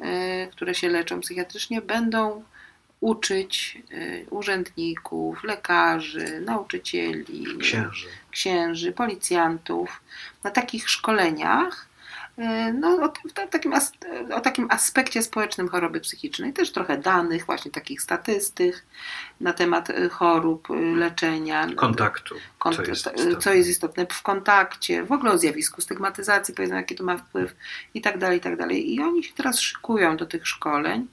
y, 0.00 0.48
które 0.50 0.74
się 0.74 0.88
leczą 0.88 1.20
psychiatrycznie, 1.20 1.82
będą 1.82 2.44
uczyć 3.00 3.78
y, 3.92 4.26
urzędników, 4.30 5.44
lekarzy, 5.44 6.40
nauczycieli, 6.40 7.58
księży, 7.58 8.08
księży 8.30 8.92
policjantów 8.92 10.00
na 10.44 10.50
takich 10.50 10.90
szkoleniach 10.90 11.88
E, 12.38 12.72
no, 12.72 12.88
o, 13.02 13.12
takim, 13.50 13.72
o 14.34 14.40
takim 14.40 14.66
aspekcie 14.70 15.22
społecznym 15.22 15.68
choroby 15.68 16.00
psychicznej, 16.00 16.52
też 16.52 16.72
trochę 16.72 16.98
danych, 16.98 17.46
właśnie 17.46 17.70
takich 17.70 18.02
statystyk 18.02 18.82
na 19.40 19.52
temat 19.52 19.90
e, 19.90 20.08
chorób, 20.08 20.68
leczenia. 20.94 21.66
Kontaktu. 21.76 22.34
Kont 22.58 22.76
co, 22.76 22.82
jest 22.82 23.10
co 23.40 23.52
jest 23.52 23.70
istotne 23.70 24.06
w 24.06 24.22
kontakcie, 24.22 25.04
w 25.04 25.12
ogóle 25.12 25.32
o 25.32 25.38
zjawisku 25.38 25.80
stygmatyzacji, 25.80 26.54
powiedzmy, 26.54 26.76
jaki 26.76 26.94
to 26.94 27.04
ma 27.04 27.16
wpływ 27.16 27.56
i 27.94 28.00
tak 28.00 28.18
dalej, 28.18 28.38
i 28.38 28.40
tak 28.40 28.56
dalej. 28.56 28.94
I 28.94 29.00
oni 29.00 29.24
się 29.24 29.32
teraz 29.34 29.60
szykują 29.60 30.16
do 30.16 30.26
tych 30.26 30.48
szkoleń. 30.48 31.06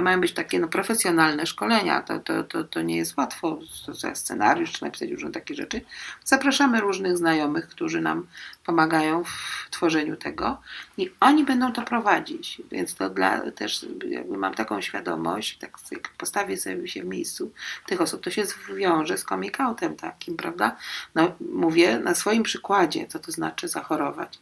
To 0.00 0.04
mają 0.04 0.20
być 0.20 0.32
takie 0.32 0.58
no, 0.58 0.68
profesjonalne 0.68 1.46
szkolenia. 1.46 2.02
To, 2.02 2.18
to, 2.18 2.44
to, 2.44 2.64
to 2.64 2.82
nie 2.82 2.96
jest 2.96 3.16
łatwo. 3.16 3.58
To 3.86 4.14
scenariusz, 4.14 4.72
czy 4.72 4.84
napisać 4.84 5.10
różne 5.10 5.32
takie 5.32 5.54
rzeczy. 5.54 5.80
Zapraszamy 6.24 6.80
różnych 6.80 7.16
znajomych, 7.16 7.68
którzy 7.68 8.00
nam 8.00 8.26
pomagają 8.64 9.24
w 9.24 9.68
tworzeniu 9.70 10.16
tego 10.16 10.60
i 10.96 11.10
oni 11.20 11.44
będą 11.44 11.72
to 11.72 11.82
prowadzić. 11.82 12.62
Więc 12.70 12.94
to 12.94 13.10
dla 13.10 13.50
też 13.50 13.86
mam 14.28 14.54
taką 14.54 14.80
świadomość, 14.80 15.58
tak 15.58 15.78
postawię 16.18 16.56
sobie 16.56 16.88
się 16.88 17.02
w 17.02 17.06
miejscu 17.06 17.52
tych 17.86 18.00
osób, 18.00 18.22
to 18.22 18.30
się 18.30 18.42
wiąże 18.74 19.18
z 19.18 19.24
coming 19.24 19.60
outem 19.60 19.96
takim, 19.96 20.36
prawda? 20.36 20.76
No, 21.14 21.36
mówię 21.52 21.98
na 21.98 22.14
swoim 22.14 22.42
przykładzie, 22.42 23.06
co 23.06 23.18
to 23.18 23.32
znaczy 23.32 23.68
zachorować. 23.68 24.38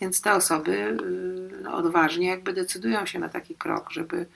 Więc 0.00 0.20
te 0.20 0.34
osoby 0.34 0.72
y, 0.72 1.62
no, 1.62 1.74
odważnie 1.74 2.26
jakby 2.26 2.52
decydują 2.52 3.06
się 3.06 3.18
na 3.18 3.28
taki 3.28 3.54
krok, 3.54 3.90
żeby 3.90 4.26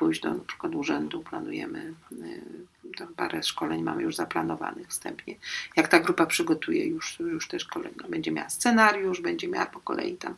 pójść 0.00 0.20
do 0.20 0.34
na 0.34 0.44
przykład 0.44 0.74
urzędu, 0.74 1.22
planujemy 1.22 1.94
y, 2.12 3.06
parę 3.16 3.42
szkoleń 3.42 3.82
mamy 3.82 4.02
już 4.02 4.16
zaplanowanych 4.16 4.88
wstępnie. 4.88 5.34
Jak 5.76 5.88
ta 5.88 6.00
grupa 6.00 6.26
przygotuje 6.26 6.86
już, 6.86 7.20
już 7.20 7.48
te 7.48 7.60
szkolenia, 7.60 8.08
będzie 8.08 8.32
miała 8.32 8.48
scenariusz, 8.48 9.20
będzie 9.20 9.48
miała 9.48 9.66
po 9.66 9.80
kolei 9.80 10.16
tam 10.16 10.34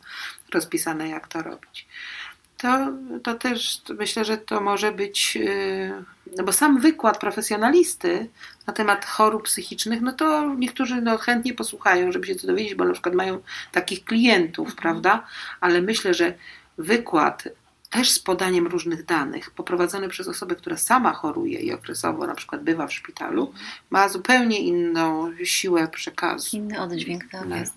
rozpisane, 0.53 1.09
jak 1.09 1.27
to 1.27 1.41
robić. 1.41 1.87
To, 2.57 2.93
to 3.23 3.35
też 3.35 3.81
myślę, 3.99 4.25
że 4.25 4.37
to 4.37 4.61
może 4.61 4.91
być, 4.91 5.37
y, 5.41 5.91
no 6.37 6.43
bo 6.43 6.51
sam 6.51 6.79
wykład 6.79 7.17
profesjonalisty 7.19 8.29
na 8.67 8.73
temat 8.73 9.05
chorób 9.05 9.43
psychicznych, 9.43 10.01
no 10.01 10.13
to 10.13 10.55
niektórzy 10.55 11.01
no, 11.01 11.17
chętnie 11.17 11.53
posłuchają, 11.53 12.11
żeby 12.11 12.27
się 12.27 12.35
to 12.35 12.47
dowiedzieć, 12.47 12.75
bo 12.75 12.85
na 12.85 12.93
przykład 12.93 13.15
mają 13.15 13.39
takich 13.71 14.03
klientów, 14.03 14.67
mhm. 14.67 14.81
prawda? 14.81 15.27
Ale 15.61 15.81
myślę, 15.81 16.13
że 16.13 16.33
wykład 16.77 17.47
też 17.93 18.11
z 18.11 18.19
podaniem 18.19 18.67
różnych 18.67 19.05
danych, 19.05 19.51
poprowadzony 19.51 20.09
przez 20.09 20.27
osobę, 20.27 20.55
która 20.55 20.77
sama 20.77 21.13
choruje 21.13 21.59
i 21.59 21.73
okresowo 21.73 22.27
na 22.27 22.35
przykład 22.35 22.63
bywa 22.63 22.87
w 22.87 22.93
szpitalu, 22.93 23.53
ma 23.89 24.09
zupełnie 24.09 24.59
inną 24.59 25.31
siłę 25.43 25.87
przekazu. 25.87 26.57
Inny 26.57 26.81
oddźwięk, 26.81 27.23
tak 27.31 27.49
jest. 27.49 27.73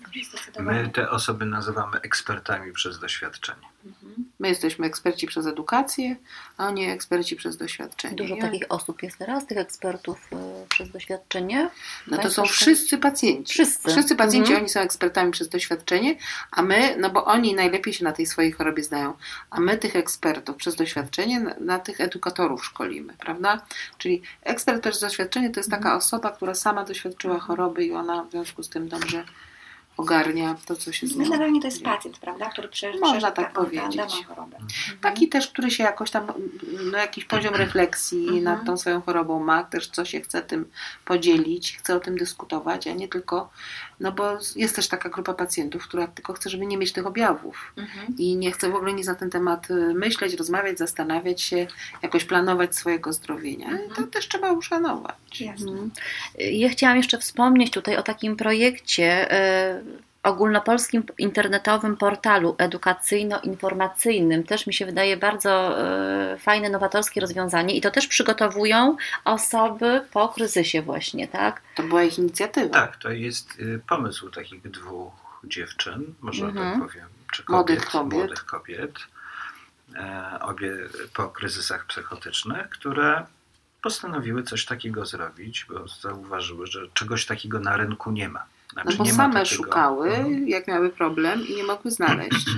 My 0.59 0.89
te 0.93 1.09
osoby 1.09 1.45
nazywamy 1.45 2.01
ekspertami 2.01 2.71
przez 2.73 2.99
doświadczenie. 2.99 3.67
Mhm. 3.85 4.31
My 4.39 4.47
jesteśmy 4.47 4.85
eksperci 4.85 5.27
przez 5.27 5.45
edukację, 5.45 6.15
a 6.57 6.67
oni 6.67 6.85
eksperci 6.85 7.35
przez 7.35 7.57
doświadczenie. 7.57 8.15
Dużo 8.15 8.37
takich 8.37 8.63
osób 8.69 9.03
jest 9.03 9.17
teraz, 9.17 9.45
tych 9.45 9.57
ekspertów 9.57 10.29
y, 10.33 10.56
przez 10.77 10.89
doświadczenie? 10.89 11.69
No 12.07 12.17
to 12.17 12.21
Państwo 12.23 12.41
są 12.45 12.51
wszyscy 12.51 12.97
pacjenci. 12.97 13.53
Wszyscy. 13.53 13.91
Wszyscy 13.91 14.15
pacjenci, 14.15 14.47
Mhm. 14.51 14.59
oni 14.59 14.69
są 14.69 14.79
ekspertami 14.79 15.31
przez 15.31 15.49
doświadczenie, 15.49 16.15
a 16.51 16.61
my, 16.61 16.95
no 16.99 17.09
bo 17.09 17.25
oni 17.25 17.55
najlepiej 17.55 17.93
się 17.93 18.03
na 18.03 18.11
tej 18.11 18.25
swojej 18.25 18.51
chorobie 18.51 18.83
znają, 18.83 19.13
a 19.49 19.59
my 19.59 19.77
tych 19.77 19.95
ekspertów 19.95 20.55
przez 20.55 20.75
doświadczenie 20.75 21.39
na, 21.39 21.55
na 21.59 21.79
tych 21.79 22.01
edukatorów 22.01 22.65
szkolimy, 22.65 23.13
prawda? 23.19 23.61
Czyli 23.97 24.21
ekspert 24.43 24.81
przez 24.81 24.99
doświadczenie 24.99 25.49
to 25.49 25.59
jest 25.59 25.69
taka 25.69 25.83
Mhm. 25.89 25.97
osoba, 25.97 26.31
która 26.31 26.55
sama 26.55 26.83
doświadczyła 26.85 27.39
choroby 27.39 27.85
i 27.85 27.93
ona 27.93 28.23
w 28.23 28.31
związku 28.31 28.63
z 28.63 28.69
tym 28.69 28.89
dobrze 28.89 29.23
ogarnia 29.97 30.55
to, 30.65 30.75
co 30.75 30.91
się 30.91 31.07
z 31.07 31.15
nią 31.15 31.23
Generalnie 31.23 31.61
to 31.61 31.67
jest 31.67 31.83
pacjent, 31.83 32.17
prawda, 32.19 32.49
który 32.49 32.67
prze, 32.67 32.91
Można 32.91 33.07
przeżył 33.31 33.31
tak 33.45 33.53
powiedzieć. 33.53 33.95
daną 33.95 34.11
chorobę. 34.27 34.57
Taki 35.01 35.29
też, 35.29 35.47
który 35.47 35.71
się 35.71 35.83
jakoś 35.83 36.11
tam, 36.11 36.27
no 36.91 36.97
jakiś 36.97 37.25
poziom 37.25 37.55
refleksji 37.55 38.19
Mhm. 38.27 38.43
nad 38.43 38.65
tą 38.65 38.77
swoją 38.77 39.01
chorobą 39.01 39.43
ma, 39.43 39.63
też 39.63 39.87
co 39.87 40.05
się 40.05 40.21
chce 40.21 40.41
tym 40.41 40.65
podzielić, 41.05 41.77
chce 41.77 41.95
o 41.95 41.99
tym 41.99 42.17
dyskutować, 42.17 42.87
a 42.87 42.93
nie 42.93 43.07
tylko, 43.07 43.49
no 43.99 44.11
bo 44.11 44.37
jest 44.55 44.75
też 44.75 44.87
taka 44.87 45.09
grupa 45.09 45.33
pacjentów, 45.33 45.83
która 45.87 46.07
tylko 46.07 46.33
chce, 46.33 46.49
żeby 46.49 46.65
nie 46.65 46.77
mieć 46.77 46.91
tych 46.91 47.07
objawów 47.07 47.73
Mhm. 47.77 48.15
i 48.17 48.35
nie 48.35 48.51
chce 48.51 48.69
w 48.69 48.75
ogóle 48.75 48.93
nic 48.93 49.07
na 49.07 49.15
ten 49.15 49.29
temat 49.29 49.71
y, 49.71 49.93
myśleć, 49.93 50.33
rozmawiać, 50.33 50.77
zastanawiać 50.77 51.41
się, 51.41 51.67
jakoś 52.01 52.25
planować 52.25 52.75
swojego 52.75 53.13
zdrowienia. 53.13 53.67
I 53.91 53.95
to 53.95 54.03
też 54.03 54.27
trzeba 54.27 54.51
uszanować. 54.51 55.15
Jasne. 55.39 55.71
Mhm. 55.71 55.91
Ja 56.37 56.69
chciałam 56.69 56.97
jeszcze 56.97 57.17
wspomnieć 57.17 57.71
tutaj 57.71 57.97
o 57.97 58.03
takim 58.03 58.35
projekcie 58.35 59.31
e, 59.31 59.81
ogólnopolskim 60.27 61.03
internetowym 61.17 61.97
portalu 61.97 62.55
edukacyjno-informacyjnym. 62.57 64.43
Też 64.43 64.67
mi 64.67 64.73
się 64.73 64.85
wydaje 64.85 65.17
bardzo 65.17 65.79
e, 65.81 66.37
fajne, 66.39 66.69
nowatorskie 66.69 67.21
rozwiązanie 67.21 67.75
i 67.75 67.81
to 67.81 67.91
też 67.91 68.07
przygotowują 68.07 68.97
osoby 69.25 70.01
po 70.13 70.29
kryzysie 70.29 70.81
właśnie, 70.81 71.27
tak? 71.27 71.61
To 71.75 71.83
była 71.83 72.03
ich 72.03 72.17
inicjatywa. 72.19 72.73
Tak, 72.73 72.97
to 72.97 73.09
jest 73.11 73.59
y, 73.59 73.79
pomysł 73.89 74.29
takich 74.29 74.71
dwóch 74.71 75.13
dziewczyn, 75.43 76.13
może 76.21 76.45
Mhm. 76.45 76.79
tak 76.79 76.87
powiem, 76.89 77.07
czy 77.31 77.43
kobiet, 77.43 77.49
Młodych 77.57 77.85
kobiet. 77.89 78.19
młodych 78.19 78.45
kobiet, 78.45 78.91
e, 79.95 80.39
obie 80.41 80.71
po 81.13 81.27
kryzysach 81.29 81.85
psychotycznych, 81.85 82.69
które 82.69 83.25
postanowiły 83.81 84.43
coś 84.43 84.65
takiego 84.65 85.05
zrobić, 85.05 85.65
bo 85.69 85.87
zauważyły, 85.87 86.67
że 86.67 86.79
czegoś 86.93 87.25
takiego 87.25 87.59
na 87.59 87.77
rynku 87.77 88.11
nie 88.11 88.29
ma. 88.29 88.43
Znaczy, 88.83 88.97
No 88.99 89.05
bo 89.05 89.11
same 89.11 89.45
szukały, 89.45 90.09
Mhm. 90.15 90.47
jak 90.47 90.67
miały 90.67 90.89
problem 90.89 91.47
i 91.47 91.55
nie 91.55 91.63
mogły 91.63 91.91
znaleźć. 91.91 92.45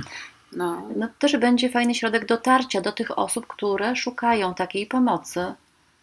No. 0.52 0.88
No, 0.96 1.08
też 1.20 1.38
będzie 1.38 1.70
fajny 1.70 1.96
środek 1.96 2.26
dotarcia 2.26 2.82
do 2.82 2.92
tych 2.92 3.18
osób, 3.18 3.48
które 3.48 3.96
szukają 3.96 4.54
takiej 4.54 4.88
pomocy. 4.88 5.54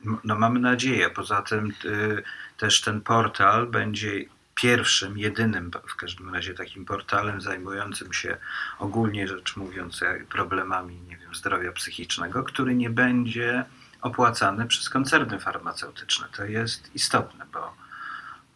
M- 0.06 0.18
No 0.24 0.34
mamy 0.34 0.60
nadzieję. 0.60 1.10
Poza 1.10 1.42
tym 1.42 1.72
y, 1.84 2.22
też 2.56 2.80
ten 2.80 3.00
portal 3.00 3.66
będzie 3.66 4.24
pierwszym, 4.54 5.18
jedynym 5.18 5.70
w 5.88 5.96
każdym 5.96 6.34
razie 6.34 6.54
takim 6.54 6.84
portalem 6.84 7.40
zajmującym 7.40 8.12
się 8.12 8.36
ogólnie 8.78 9.28
rzecz 9.28 9.56
mówiąc 9.56 10.00
jak- 10.00 10.26
problemami 10.26 11.00
nie 11.08 11.16
wiem, 11.16 11.34
zdrowia 11.34 11.72
psychicznego, 11.72 12.44
który 12.44 12.74
nie 12.74 12.90
będzie 12.90 13.64
opłacany 14.02 14.66
przez 14.66 14.88
koncerny 14.90 15.38
farmaceutyczne. 15.40 16.26
To 16.36 16.44
jest 16.44 16.90
istotne, 16.94 17.46
bo, 17.52 17.74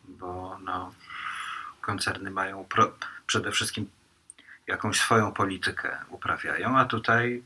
bo 0.08 0.58
no, 0.64 0.92
koncerny 1.80 2.30
mają 2.30 2.64
pro, 2.64 2.92
przede 3.26 3.52
wszystkim 3.52 3.90
jakąś 4.66 5.00
swoją 5.00 5.32
politykę 5.32 5.98
uprawiają, 6.08 6.78
a 6.78 6.84
tutaj 6.84 7.42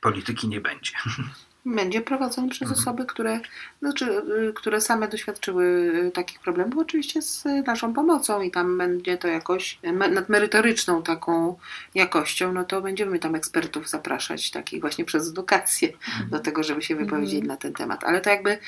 polityki 0.00 0.48
nie 0.48 0.60
będzie. 0.60 0.92
Będzie 1.66 2.00
prowadzony 2.00 2.48
przez 2.48 2.62
Mhm. 2.68 2.80
osoby, 2.80 3.06
które, 3.06 3.40
znaczy, 3.82 4.22
y, 4.48 4.52
które 4.54 4.80
same 4.80 5.08
doświadczyły 5.08 5.64
y, 6.06 6.10
takich 6.10 6.40
problemów, 6.40 6.78
oczywiście 6.78 7.22
z 7.22 7.46
y, 7.46 7.62
naszą 7.66 7.94
pomocą 7.94 8.42
i 8.42 8.50
tam 8.50 8.78
będzie 8.78 9.18
to 9.18 9.28
jakoś 9.28 9.78
y, 9.84 9.92
me- 9.92 10.08
nad 10.08 10.28
merytoryczną 10.28 11.02
taką 11.02 11.56
jakością, 11.94 12.52
no 12.52 12.64
to 12.64 12.80
będziemy 12.82 13.18
tam 13.18 13.34
ekspertów 13.34 13.88
zapraszać, 13.88 14.50
takich 14.50 14.80
właśnie 14.80 15.04
przez 15.04 15.28
edukację 15.28 15.88
do 16.30 16.38
tego, 16.38 16.62
żeby 16.62 16.82
się 16.82 16.96
wypowiedzieć 16.96 17.34
Mhm. 17.34 17.46
na 17.48 17.56
ten 17.56 17.72
temat. 17.72 18.04
Ale 18.04 18.20
to 18.20 18.30
jakby 18.30 18.58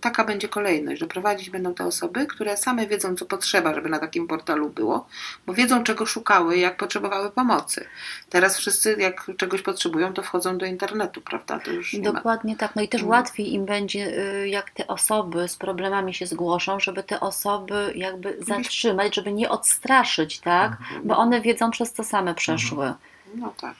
taka 0.00 0.24
będzie 0.24 0.48
kolejność, 0.48 1.00
że 1.00 1.06
prowadzić 1.06 1.50
będą 1.50 1.74
te 1.74 1.84
osoby, 1.84 2.26
które 2.26 2.56
same 2.56 2.86
wiedzą, 2.86 3.14
co 3.16 3.26
potrzeba, 3.26 3.74
żeby 3.74 3.88
na 3.88 3.98
takim 3.98 4.26
portalu 4.26 4.68
było, 4.70 5.06
bo 5.46 5.54
wiedzą, 5.54 5.84
czego 5.84 6.06
szukały, 6.06 6.56
jak 6.58 6.76
potrzebowały 6.76 7.30
pomocy. 7.30 7.84
Teraz 8.30 8.58
wszyscy, 8.58 8.96
jak 8.98 9.26
czegoś 9.36 9.62
potrzebują, 9.62 10.12
to 10.12 10.22
wchodzą 10.22 10.58
do 10.58 10.66
internetu, 10.66 11.20
prawda? 11.20 11.58
To 11.58 11.70
już 11.70 11.94
ma 12.07 12.07
Dokładnie 12.12 12.56
tak. 12.56 12.76
No 12.76 12.82
i 12.82 12.88
też 12.88 13.00
Mhm. 13.00 13.10
łatwiej 13.20 13.54
im 13.54 13.66
będzie, 13.66 14.18
y, 14.18 14.48
jak 14.48 14.70
te 14.70 14.86
osoby 14.86 15.48
z 15.48 15.56
problemami 15.56 16.14
się 16.14 16.26
zgłoszą, 16.26 16.80
żeby 16.80 17.02
te 17.02 17.20
osoby 17.20 17.92
jakby 17.94 18.36
zatrzymać, 18.40 19.14
żeby 19.14 19.32
nie 19.32 19.48
odstraszyć, 19.48 20.40
tak? 20.40 20.76
Bo 21.04 21.16
one 21.16 21.40
wiedzą, 21.40 21.70
przez 21.70 21.92
co 21.92 22.04
same 22.04 22.34
przeszły. 22.34 22.92
No 23.34 23.54
tak. 23.60 23.74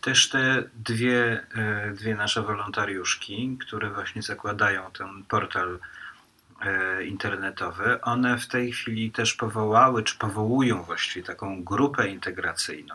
Też 0.00 0.28
te 0.28 0.62
dwie, 0.74 1.46
e, 1.56 1.90
dwie 1.90 2.14
nasze 2.14 2.42
wolontariuszki, 2.42 3.58
które 3.60 3.90
właśnie 3.90 4.22
zakładają 4.22 4.82
ten 4.98 5.24
portal 5.28 5.78
e, 6.62 7.04
internetowy, 7.04 8.00
one 8.02 8.38
w 8.38 8.46
tej 8.46 8.72
chwili 8.72 9.10
też 9.10 9.34
powołały, 9.34 10.02
czy 10.02 10.18
powołują 10.18 10.82
właściwie 10.82 11.26
taką 11.26 11.64
grupę 11.64 12.08
integracyjną. 12.08 12.94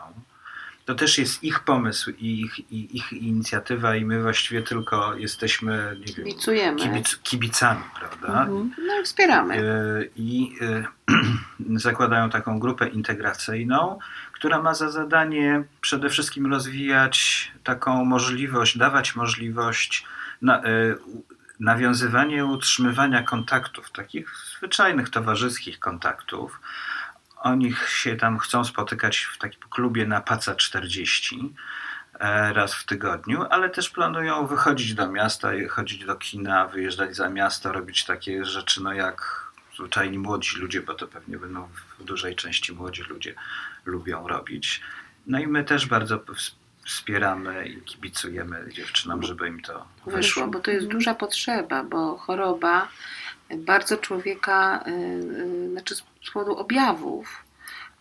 To 0.84 0.94
też 0.94 1.18
jest 1.18 1.44
ich 1.44 1.60
pomysł 1.60 2.10
i 2.10 2.40
ich, 2.40 2.72
i 2.72 2.96
ich 2.96 3.12
inicjatywa 3.12 3.96
i 3.96 4.04
my 4.04 4.22
właściwie 4.22 4.62
tylko 4.62 5.14
jesteśmy 5.14 5.96
nie 6.06 6.12
wiem, 6.14 6.26
kibic, 6.76 7.16
kibicami, 7.22 7.82
prawda? 7.98 8.40
Mhm. 8.42 8.74
No 8.86 9.00
i 9.00 9.04
wspieramy. 9.04 9.54
E, 9.54 9.62
i 10.16 10.56
e, 10.60 10.84
zakładają 11.78 12.30
taką 12.30 12.58
grupę 12.58 12.88
integracyjną, 12.88 13.98
która 14.32 14.62
ma 14.62 14.74
za 14.74 14.90
zadanie 14.90 15.64
przede 15.80 16.10
wszystkim 16.10 16.46
rozwijać 16.52 17.52
taką 17.64 18.04
możliwość, 18.04 18.78
dawać 18.78 19.16
możliwość 19.16 20.04
na, 20.42 20.62
u- 21.06 21.22
nawiązywania 21.60 22.36
i 22.36 22.42
utrzymywania 22.42 23.22
kontaktów, 23.22 23.90
takich 23.90 24.30
zwyczajnych 24.58 25.08
towarzyskich 25.08 25.78
kontaktów. 25.78 26.60
Oni 27.42 27.74
się 27.88 28.16
tam 28.16 28.38
chcą 28.38 28.64
spotykać 28.64 29.18
w 29.18 29.38
takim 29.38 29.60
klubie 29.70 30.06
na 30.06 30.20
Paca 30.20 30.54
40 30.54 31.54
e, 32.20 32.52
raz 32.52 32.74
w 32.74 32.86
tygodniu, 32.86 33.42
ale 33.50 33.70
też 33.70 33.90
planują 33.90 34.46
wychodzić 34.46 34.94
do 34.94 35.08
miasta, 35.08 35.48
chodzić 35.70 36.04
do 36.04 36.16
kina, 36.16 36.68
wyjeżdżać 36.68 37.16
za 37.16 37.28
miasto, 37.28 37.72
robić 37.72 38.04
takie 38.04 38.44
rzeczy, 38.44 38.82
no 38.82 38.92
jak 38.92 39.42
zwyczajni 39.76 40.18
młodzi 40.18 40.58
ludzie, 40.58 40.80
bo 40.80 40.94
to 40.94 41.06
pewnie 41.06 41.38
będą 41.38 41.68
w 41.98 42.04
dużej 42.04 42.36
części 42.36 42.72
młodzi 42.72 43.02
ludzie 43.02 43.34
lubią 43.84 44.28
robić. 44.28 44.80
No 45.26 45.38
i 45.40 45.46
my 45.46 45.64
też 45.64 45.86
bardzo 45.86 46.18
ws- 46.18 46.54
wspieramy 46.84 47.66
i 47.68 47.80
kibicujemy 47.82 48.68
dziewczynom, 48.72 49.22
żeby 49.22 49.48
im 49.48 49.60
to 49.62 49.86
Wyszło, 50.04 50.12
wyszło. 50.16 50.46
bo 50.46 50.60
to 50.60 50.70
jest 50.70 50.86
duża 50.86 51.14
potrzeba, 51.14 51.84
bo 51.84 52.16
choroba 52.16 52.88
bardzo 53.56 53.96
człowieka, 53.96 54.84
y, 54.86 54.90
y, 54.90 55.70
znaczy 55.70 55.94
z 56.24 56.30
powodu 56.30 56.56
objawów, 56.56 57.44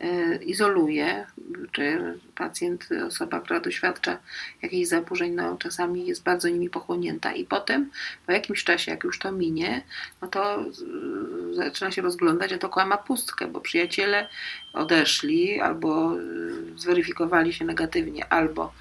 y, 0.04 0.40
izoluje, 0.46 1.26
czy 1.72 2.14
pacjent, 2.36 2.90
osoba, 3.08 3.40
która 3.40 3.60
doświadcza 3.60 4.18
jakichś 4.62 4.90
zaburzeń, 4.90 5.34
no 5.34 5.58
czasami 5.58 6.08
jest 6.08 6.24
bardzo 6.24 6.50
nimi 6.50 6.70
pochłonięta. 6.70 7.34
I 7.34 7.46
potem 7.46 7.92
po 8.26 8.32
jakimś 8.32 8.64
czasie, 8.64 8.92
jak 8.92 9.04
już 9.04 9.20
to 9.20 9.32
minie, 9.32 9.84
no 10.22 10.28
to 10.28 10.62
y, 10.62 11.56
zaczyna 11.56 11.92
się 11.92 12.02
rozglądać, 12.02 12.54
a 12.54 12.58
to 12.58 12.86
ma 12.86 12.98
pustkę, 12.98 13.48
bo 13.48 13.62
przyjaciele 13.62 14.28
odeszli 14.74 15.62
albo 15.62 16.18
y, 16.18 16.80
zweryfikowali 16.80 17.54
się 17.54 17.66
negatywnie, 17.66 18.34
albo 18.34 18.74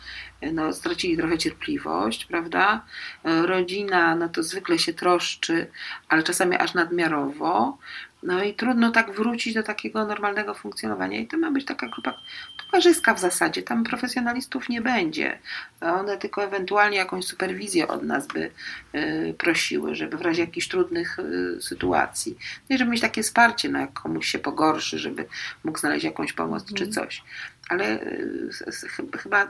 no, 0.52 0.72
stracili 0.72 1.16
trochę 1.16 1.38
cierpliwość, 1.38 2.24
prawda? 2.24 2.84
Y, 3.26 3.46
Rodzina, 3.46 4.14
no 4.16 4.28
to 4.28 4.42
zwykle 4.42 4.78
się 4.78 4.94
troszczy, 4.94 5.66
ale 6.08 6.22
czasami 6.22 6.56
aż 6.56 6.74
nadmiarowo. 6.74 7.78
No 8.22 8.44
i 8.44 8.54
trudno 8.54 8.90
tak 8.90 9.12
wrócić 9.12 9.54
do 9.54 9.62
takiego 9.62 10.06
normalnego 10.06 10.54
funkcjonowania. 10.54 11.20
I 11.20 11.26
to 11.26 11.38
ma 11.38 11.50
być 11.50 11.64
taka 11.64 11.86
grupa 11.88 12.14
towarzyska 12.66 13.14
w 13.14 13.20
zasadzie. 13.20 13.62
Tam 13.62 13.84
profesjonalistów 13.84 14.68
nie 14.68 14.80
będzie. 14.80 15.38
One 15.80 16.18
tylko 16.18 16.44
ewentualnie 16.44 16.96
jakąś 16.96 17.24
superwizję 17.24 17.88
od 17.88 18.02
nas 18.02 18.26
by 18.26 18.50
y, 18.94 19.34
prosiły, 19.38 19.94
żeby 19.94 20.16
w 20.16 20.20
razie 20.20 20.40
jakichś 20.40 20.68
trudnych 20.68 21.18
y, 21.18 21.62
sytuacji. 21.62 22.38
No 22.70 22.76
i 22.76 22.78
żeby 22.78 22.90
mieć 22.90 23.00
takie 23.00 23.22
wsparcie, 23.22 23.68
no 23.68 23.78
jak 23.78 23.92
komuś 23.92 24.26
się 24.28 24.38
pogorszy, 24.38 24.98
żeby 24.98 25.26
mógł 25.64 25.78
znaleźć 25.78 26.04
jakąś 26.04 26.32
pomoc 26.32 26.64
czy 26.74 26.84
Mhm. 26.84 26.92
coś. 26.92 27.22
Ale 27.68 27.98
chyba 29.18 29.48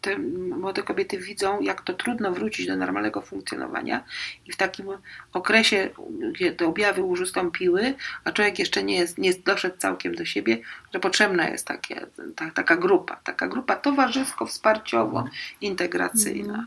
te 0.00 0.18
młode 0.18 0.82
kobiety 0.82 1.18
widzą, 1.18 1.60
jak 1.60 1.80
to 1.80 1.94
trudno 1.94 2.32
wrócić 2.32 2.66
do 2.66 2.76
normalnego 2.76 3.20
funkcjonowania 3.20 4.04
i 4.46 4.52
w 4.52 4.56
takim 4.56 4.86
okresie, 5.32 5.90
gdzie 6.32 6.52
te 6.52 6.66
objawy 6.66 7.00
już 7.00 7.20
ustąpiły, 7.20 7.94
a 8.24 8.32
człowiek 8.32 8.58
jeszcze 8.58 8.82
nie, 8.82 8.98
jest, 8.98 9.18
nie 9.18 9.34
doszedł 9.34 9.76
całkiem 9.76 10.14
do 10.14 10.24
siebie, 10.24 10.58
że 10.94 11.00
potrzebna 11.00 11.48
jest 11.48 11.66
takie, 11.66 12.06
ta, 12.36 12.50
taka 12.50 12.76
grupa, 12.76 13.16
taka 13.24 13.48
grupa 13.48 13.76
towarzysko-wsparciowo-integracyjna. 13.76 16.66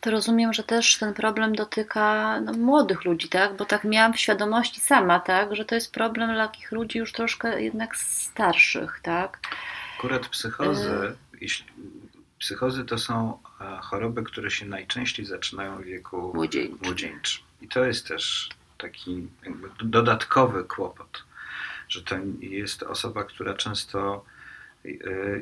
To 0.00 0.10
rozumiem, 0.10 0.52
że 0.52 0.62
też 0.62 0.98
ten 0.98 1.14
problem 1.14 1.54
dotyka 1.54 2.40
no, 2.40 2.52
młodych 2.52 3.04
ludzi, 3.04 3.28
tak? 3.28 3.56
Bo 3.56 3.64
tak 3.64 3.84
miałam 3.84 4.12
w 4.12 4.20
świadomości 4.20 4.80
sama, 4.80 5.20
tak? 5.20 5.56
Że 5.56 5.64
to 5.64 5.74
jest 5.74 5.92
problem 5.92 6.34
dla 6.34 6.48
takich 6.48 6.72
ludzi 6.72 6.98
już 6.98 7.12
troszkę 7.12 7.62
jednak 7.62 7.96
starszych, 7.96 9.00
tak? 9.02 9.38
Akurat 9.98 10.28
psychozy, 10.28 11.16
jeśli, 11.40 11.66
psychozy 12.42 12.84
to 12.84 12.98
są 12.98 13.38
e, 13.60 13.78
choroby, 13.82 14.22
które 14.22 14.50
się 14.50 14.66
najczęściej 14.66 15.26
zaczynają 15.26 15.76
w 15.78 15.84
wieku 15.84 16.32
Młodzieńczym. 16.34 16.78
młodzieńczym. 16.82 17.44
I 17.60 17.68
to 17.68 17.84
jest 17.84 18.08
też 18.08 18.48
taki 18.78 19.28
dodatkowy 19.82 20.64
kłopot, 20.64 21.24
że 21.88 22.02
to 22.02 22.16
jest 22.40 22.82
osoba, 22.82 23.24
która 23.24 23.54
często 23.54 24.24
e, 24.84 24.88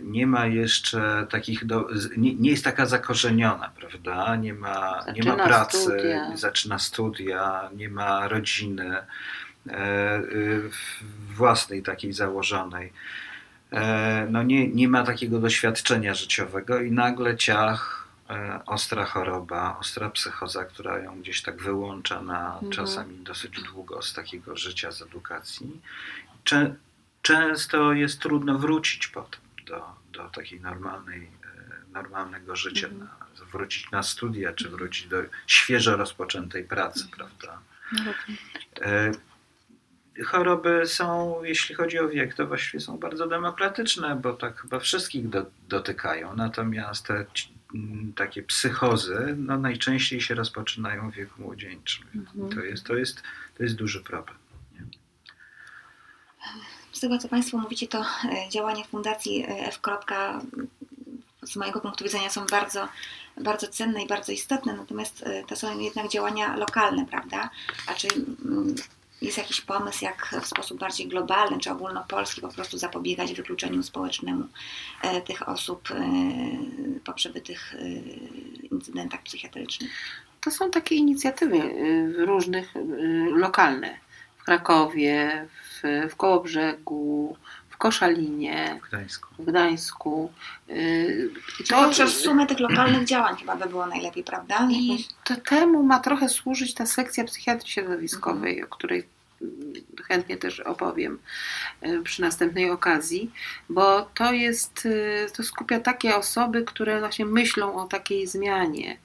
nie 0.03 0.27
ma 0.27 0.47
jeszcze 0.47 1.27
takich, 1.31 1.65
do, 1.67 1.89
nie, 2.17 2.35
nie 2.35 2.51
jest 2.51 2.65
taka 2.65 2.87
zakorzeniona, 2.87 3.71
prawda? 3.77 4.37
Nie 4.37 4.55
ma, 4.55 5.05
nie 5.15 5.23
ma 5.23 5.45
pracy, 5.45 5.79
studia. 5.79 6.37
zaczyna 6.37 6.79
studia, 6.79 7.71
nie 7.77 7.89
ma 7.89 8.29
rodziny 8.29 8.97
e, 9.69 10.23
własnej 11.35 11.83
takiej 11.83 12.13
założonej. 12.13 12.93
E, 13.73 14.27
No 14.31 14.43
nie, 14.43 14.69
nie 14.69 14.89
ma 14.89 15.03
takiego 15.05 15.41
doświadczenia 15.41 16.15
życiowego 16.15 16.81
i 16.81 16.93
nagle 16.93 17.37
ciach, 17.37 18.09
e, 18.31 18.61
ostra 18.67 19.05
choroba, 19.05 19.77
ostra 19.81 20.11
psychoza, 20.11 20.65
która 20.65 20.99
ją 20.99 21.21
gdzieś 21.21 21.43
tak 21.43 21.63
wyłącza 21.63 22.23
na 22.23 22.53
Mhm. 22.55 22.73
czasami 22.73 23.17
dosyć 23.25 23.63
długo 23.63 24.03
z 24.03 24.15
takiego 24.15 24.57
życia, 24.57 24.93
z 24.93 25.03
edukacji. 25.03 25.81
Czę, 26.45 26.75
często 27.23 27.93
jest 27.93 28.21
trudno 28.21 28.59
wrócić 28.59 29.07
potem 29.09 29.41
do, 29.67 29.83
do 30.13 30.29
takiej 30.29 30.61
normalnej, 30.61 31.23
e, 31.23 31.93
normalnego 31.93 32.57
życia, 32.57 32.87
Mhm. 32.87 33.05
na, 33.41 33.45
wrócić 33.53 33.91
na 33.91 34.03
studia, 34.03 34.53
czy 34.53 34.69
wrócić 34.69 35.07
do 35.09 35.17
świeżo 35.47 35.97
rozpoczętej 35.97 36.65
pracy, 36.65 37.09
prawda? 37.17 37.59
Choroby 40.27 40.87
są, 40.87 41.37
jeśli 41.45 41.75
chodzi 41.75 41.99
o 41.99 42.09
wiek, 42.09 42.35
to 42.35 42.47
właściwie 42.47 42.81
są 42.81 42.99
bardzo 42.99 43.27
demokratyczne, 43.27 44.17
bo 44.17 44.33
tak 44.33 44.61
chyba 44.61 44.79
wszystkich 44.79 45.29
do, 45.29 45.47
dotykają. 45.69 46.37
Natomiast 46.37 47.07
te 47.07 47.27
ci- 47.35 47.55
m, 47.75 48.13
takie 48.17 48.43
psychozy 48.43 49.35
no, 49.39 49.59
najczęściej 49.59 50.21
się 50.21 50.35
rozpoczynają 50.35 51.11
w 51.11 51.15
wieku 51.15 51.43
młodzieńczym. 51.43 52.07
Mhm. 52.15 52.49
To, 52.51 52.61
jest, 52.61 52.85
to, 52.85 52.95
jest, 52.95 53.23
to 53.57 53.63
jest 53.63 53.75
duży 53.75 54.01
problem. 54.01 54.37
Nie? 54.75 54.85
Z 56.93 57.01
tego, 57.01 57.19
co 57.19 57.29
Państwo 57.29 57.59
mówicie, 57.59 57.89
to 57.89 57.99
e, 57.99 58.49
działania 58.51 58.85
Fundacji 58.85 59.45
e, 59.45 59.67
F. 59.67 59.81
z 61.43 61.57
mojego 61.57 61.81
punktu 61.81 62.05
widzenia 62.05 62.31
są 62.31 62.47
bardzo, 62.47 62.89
bardzo 63.41 63.69
cenne 63.69 64.03
i 64.03 64.07
bardzo 64.07 64.33
istotne, 64.33 64.77
natomiast 64.77 65.23
e, 65.23 65.45
to 65.45 65.57
są 65.57 65.81
jednak 65.81 66.09
działania 66.09 66.57
lokalne, 66.57 67.07
prawda? 67.07 67.51
A 67.87 67.95
czy 67.95 68.09
mm, 68.45 68.75
jest 69.23 69.39
jakiś 69.39 69.61
pomysł, 69.61 70.05
jak 70.05 70.35
w 70.43 70.47
sposób 70.47 70.79
bardziej 70.79 71.09
globalny 71.09 71.59
czy 71.59 71.71
ogólnopolski 71.71 72.41
po 72.41 72.49
prostu 72.49 72.79
zapobiegać 72.79 73.35
wykluczeniu 73.35 73.83
społecznemu 73.83 74.45
e, 75.03 75.21
tych 75.21 75.49
osób 75.49 75.89
e, 75.91 75.95
po 77.05 77.13
przebytych 77.13 77.75
e, 77.75 77.79
incydentach 78.67 79.23
psychiatrycznych? 79.23 79.91
To 80.41 80.51
są 80.51 80.71
takie 80.71 80.95
inicjatywy 80.95 81.59
różnych, 82.27 82.75
lokalne. 83.33 83.99
W 84.39 84.45
Krakowie, 84.45 85.47
w, 85.63 86.11
w 86.11 86.17
Kołobrzegu, 86.17 87.37
Koszalinie, 87.81 88.81
W 88.85 88.89
Gdańsku. 88.89 89.29
w 89.39 89.45
Gdańsku. 89.45 90.33
Y, 90.71 91.31
To 91.69 91.85
poprzez 91.85 92.15
sumę 92.21 92.47
tych 92.47 92.61
lokalnych 92.61 93.05
działań 93.05 93.37
chyba 93.37 93.57
by 93.57 93.67
było 93.69 93.87
najlepiej, 93.87 94.25
prawda? 94.25 94.69
I 94.71 95.05
to 95.25 95.37
temu 95.37 95.83
ma 95.83 96.01
trochę 96.01 96.29
służyć 96.29 96.75
ta 96.75 96.87
sekcja 96.87 97.25
psychiatrii 97.25 97.71
środowiskowej, 97.73 98.65
o 98.65 98.67
której 98.67 99.09
chętnie 100.09 100.37
też 100.37 100.61
opowiem 100.61 101.19
y, 101.87 102.03
przy 102.03 102.23
następnej 102.23 102.71
okazji, 102.71 103.31
bo 103.69 104.03
to 104.15 104.33
jest, 104.33 104.87
y, 104.87 105.27
to 105.37 105.43
skupia 105.43 105.81
takie 105.81 106.17
osoby, 106.17 106.63
które 106.65 107.01
właśnie 107.01 107.27
myślą 107.27 107.75
o 107.75 107.85
takiej 107.87 108.27
zmianie 108.27 108.97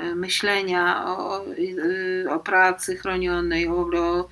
y, 0.00 0.14
myślenia 0.14 1.04
o, 1.06 1.44
o 2.30 2.38
pracy 2.38 2.96
chronionej, 2.96 3.68
o, 3.68 3.72
o 3.80 4.28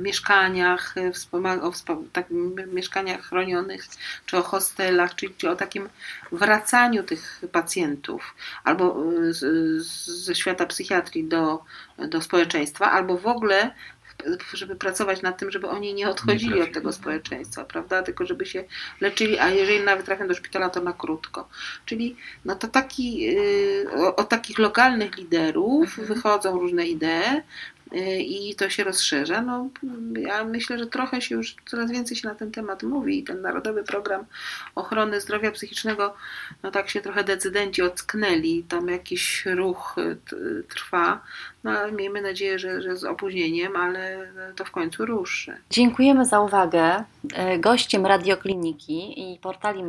mieszkaniach, 0.00 0.94
o 1.32 1.72
tak, 2.12 2.26
mieszkaniach 2.72 3.22
chronionych, 3.22 3.84
czy 4.26 4.36
o 4.38 4.42
hostelach, 4.42 5.14
czy, 5.14 5.30
czy 5.36 5.50
o 5.50 5.56
takim 5.56 5.88
wracaniu 6.32 7.02
tych 7.02 7.42
pacjentów 7.52 8.34
albo 8.64 9.04
z, 9.30 9.38
z, 9.86 10.06
ze 10.06 10.34
świata 10.34 10.66
psychiatrii 10.66 11.24
do, 11.24 11.64
do 11.98 12.22
społeczeństwa, 12.22 12.90
albo 12.90 13.18
w 13.18 13.26
ogóle 13.26 13.70
żeby 14.52 14.76
pracować 14.76 15.22
nad 15.22 15.38
tym, 15.38 15.50
żeby 15.50 15.68
oni 15.68 15.94
nie 15.94 16.08
odchodzili 16.08 16.54
Nie 16.54 16.62
od 16.62 16.72
tego 16.72 16.92
społeczeństwa, 16.92 17.64
prawda? 17.64 18.02
Tylko 18.02 18.26
żeby 18.26 18.46
się 18.46 18.64
leczyli, 19.00 19.38
a 19.38 19.48
jeżeli 19.48 19.84
nawet 19.84 20.06
trafią 20.06 20.28
do 20.28 20.34
szpitala, 20.34 20.70
to 20.70 20.80
na 20.80 20.92
krótko. 20.92 21.48
Czyli 21.86 22.16
no 22.44 22.54
to 22.54 22.68
taki, 22.68 23.28
y, 23.38 24.14
od 24.16 24.28
takich 24.28 24.58
lokalnych 24.58 25.16
liderów 25.16 25.98
Mhm. 25.98 26.08
wychodzą 26.08 26.58
różne 26.60 26.86
idee 26.86 27.42
y, 27.92 28.18
i 28.18 28.54
to 28.54 28.70
się 28.70 28.84
rozszerza. 28.84 29.42
No, 29.42 29.68
ja 30.16 30.44
myślę, 30.44 30.78
że 30.78 30.86
trochę 30.86 31.20
się 31.20 31.34
już 31.34 31.56
coraz 31.66 31.90
więcej 31.90 32.16
się 32.16 32.28
na 32.28 32.34
ten 32.34 32.50
temat 32.52 32.82
mówi 32.82 33.18
i 33.18 33.24
ten 33.24 33.40
Narodowy 33.40 33.84
Program 33.84 34.24
Ochrony 34.74 35.20
Zdrowia 35.20 35.50
Psychicznego, 35.50 36.14
no 36.62 36.70
tak 36.70 36.90
się 36.90 37.00
trochę 37.00 37.24
decydenci 37.24 37.82
ocknęli, 37.82 38.64
tam 38.68 38.88
jakiś 38.88 39.46
ruch 39.46 39.96
y, 39.98 40.64
trwa. 40.68 41.20
No 41.64 41.70
ale 41.70 41.92
miejmy 41.92 42.22
nadzieję, 42.22 42.58
że, 42.58 42.82
że 42.82 42.96
z 42.96 43.04
opóźnieniem, 43.04 43.76
ale 43.76 44.32
to 44.56 44.64
w 44.64 44.70
końcu 44.70 45.06
ruszy. 45.06 45.56
Dziękujemy 45.70 46.24
za 46.24 46.40
uwagę. 46.40 47.04
E, 47.34 47.58
Gościem 47.58 48.06
radiokliniki 48.06 49.32
i 49.32 49.38
portali 49.38 49.84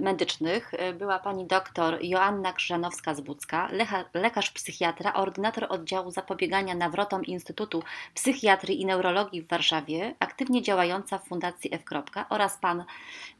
medycznych 0.00 0.74
e, 0.74 0.92
była 0.92 1.18
pani 1.18 1.46
doktor 1.46 1.98
Joanna 2.02 2.52
Krzyżanowska-Zbucka, 2.52 3.68
lecha- 3.72 4.04
lekarz 4.14 4.50
psychiatra, 4.50 5.14
ordynator 5.14 5.66
oddziału 5.68 6.10
zapobiegania 6.10 6.74
nawrotom 6.74 7.24
Instytutu 7.24 7.82
Psychiatrii 8.14 8.80
i 8.80 8.86
Neurologii 8.86 9.42
w 9.42 9.48
Warszawie, 9.48 10.14
aktywnie 10.18 10.62
działająca 10.62 11.18
w 11.18 11.28
Fundacji 11.28 11.74
F. 11.74 11.82
oraz 12.28 12.58
pan 12.58 12.84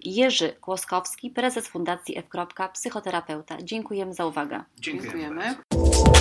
Jerzy 0.01 0.53
Kłoskowski, 0.61 1.31
prezes 1.31 1.69
Fundacji 1.69 2.19
F. 2.19 2.27
psychoterapeuta. 2.73 3.57
Dziękujemy 3.63 4.15
za 4.15 4.27
uwagę. 4.27 4.63
Dziękujemy. 4.79 5.43
Dziękujemy. 5.43 6.16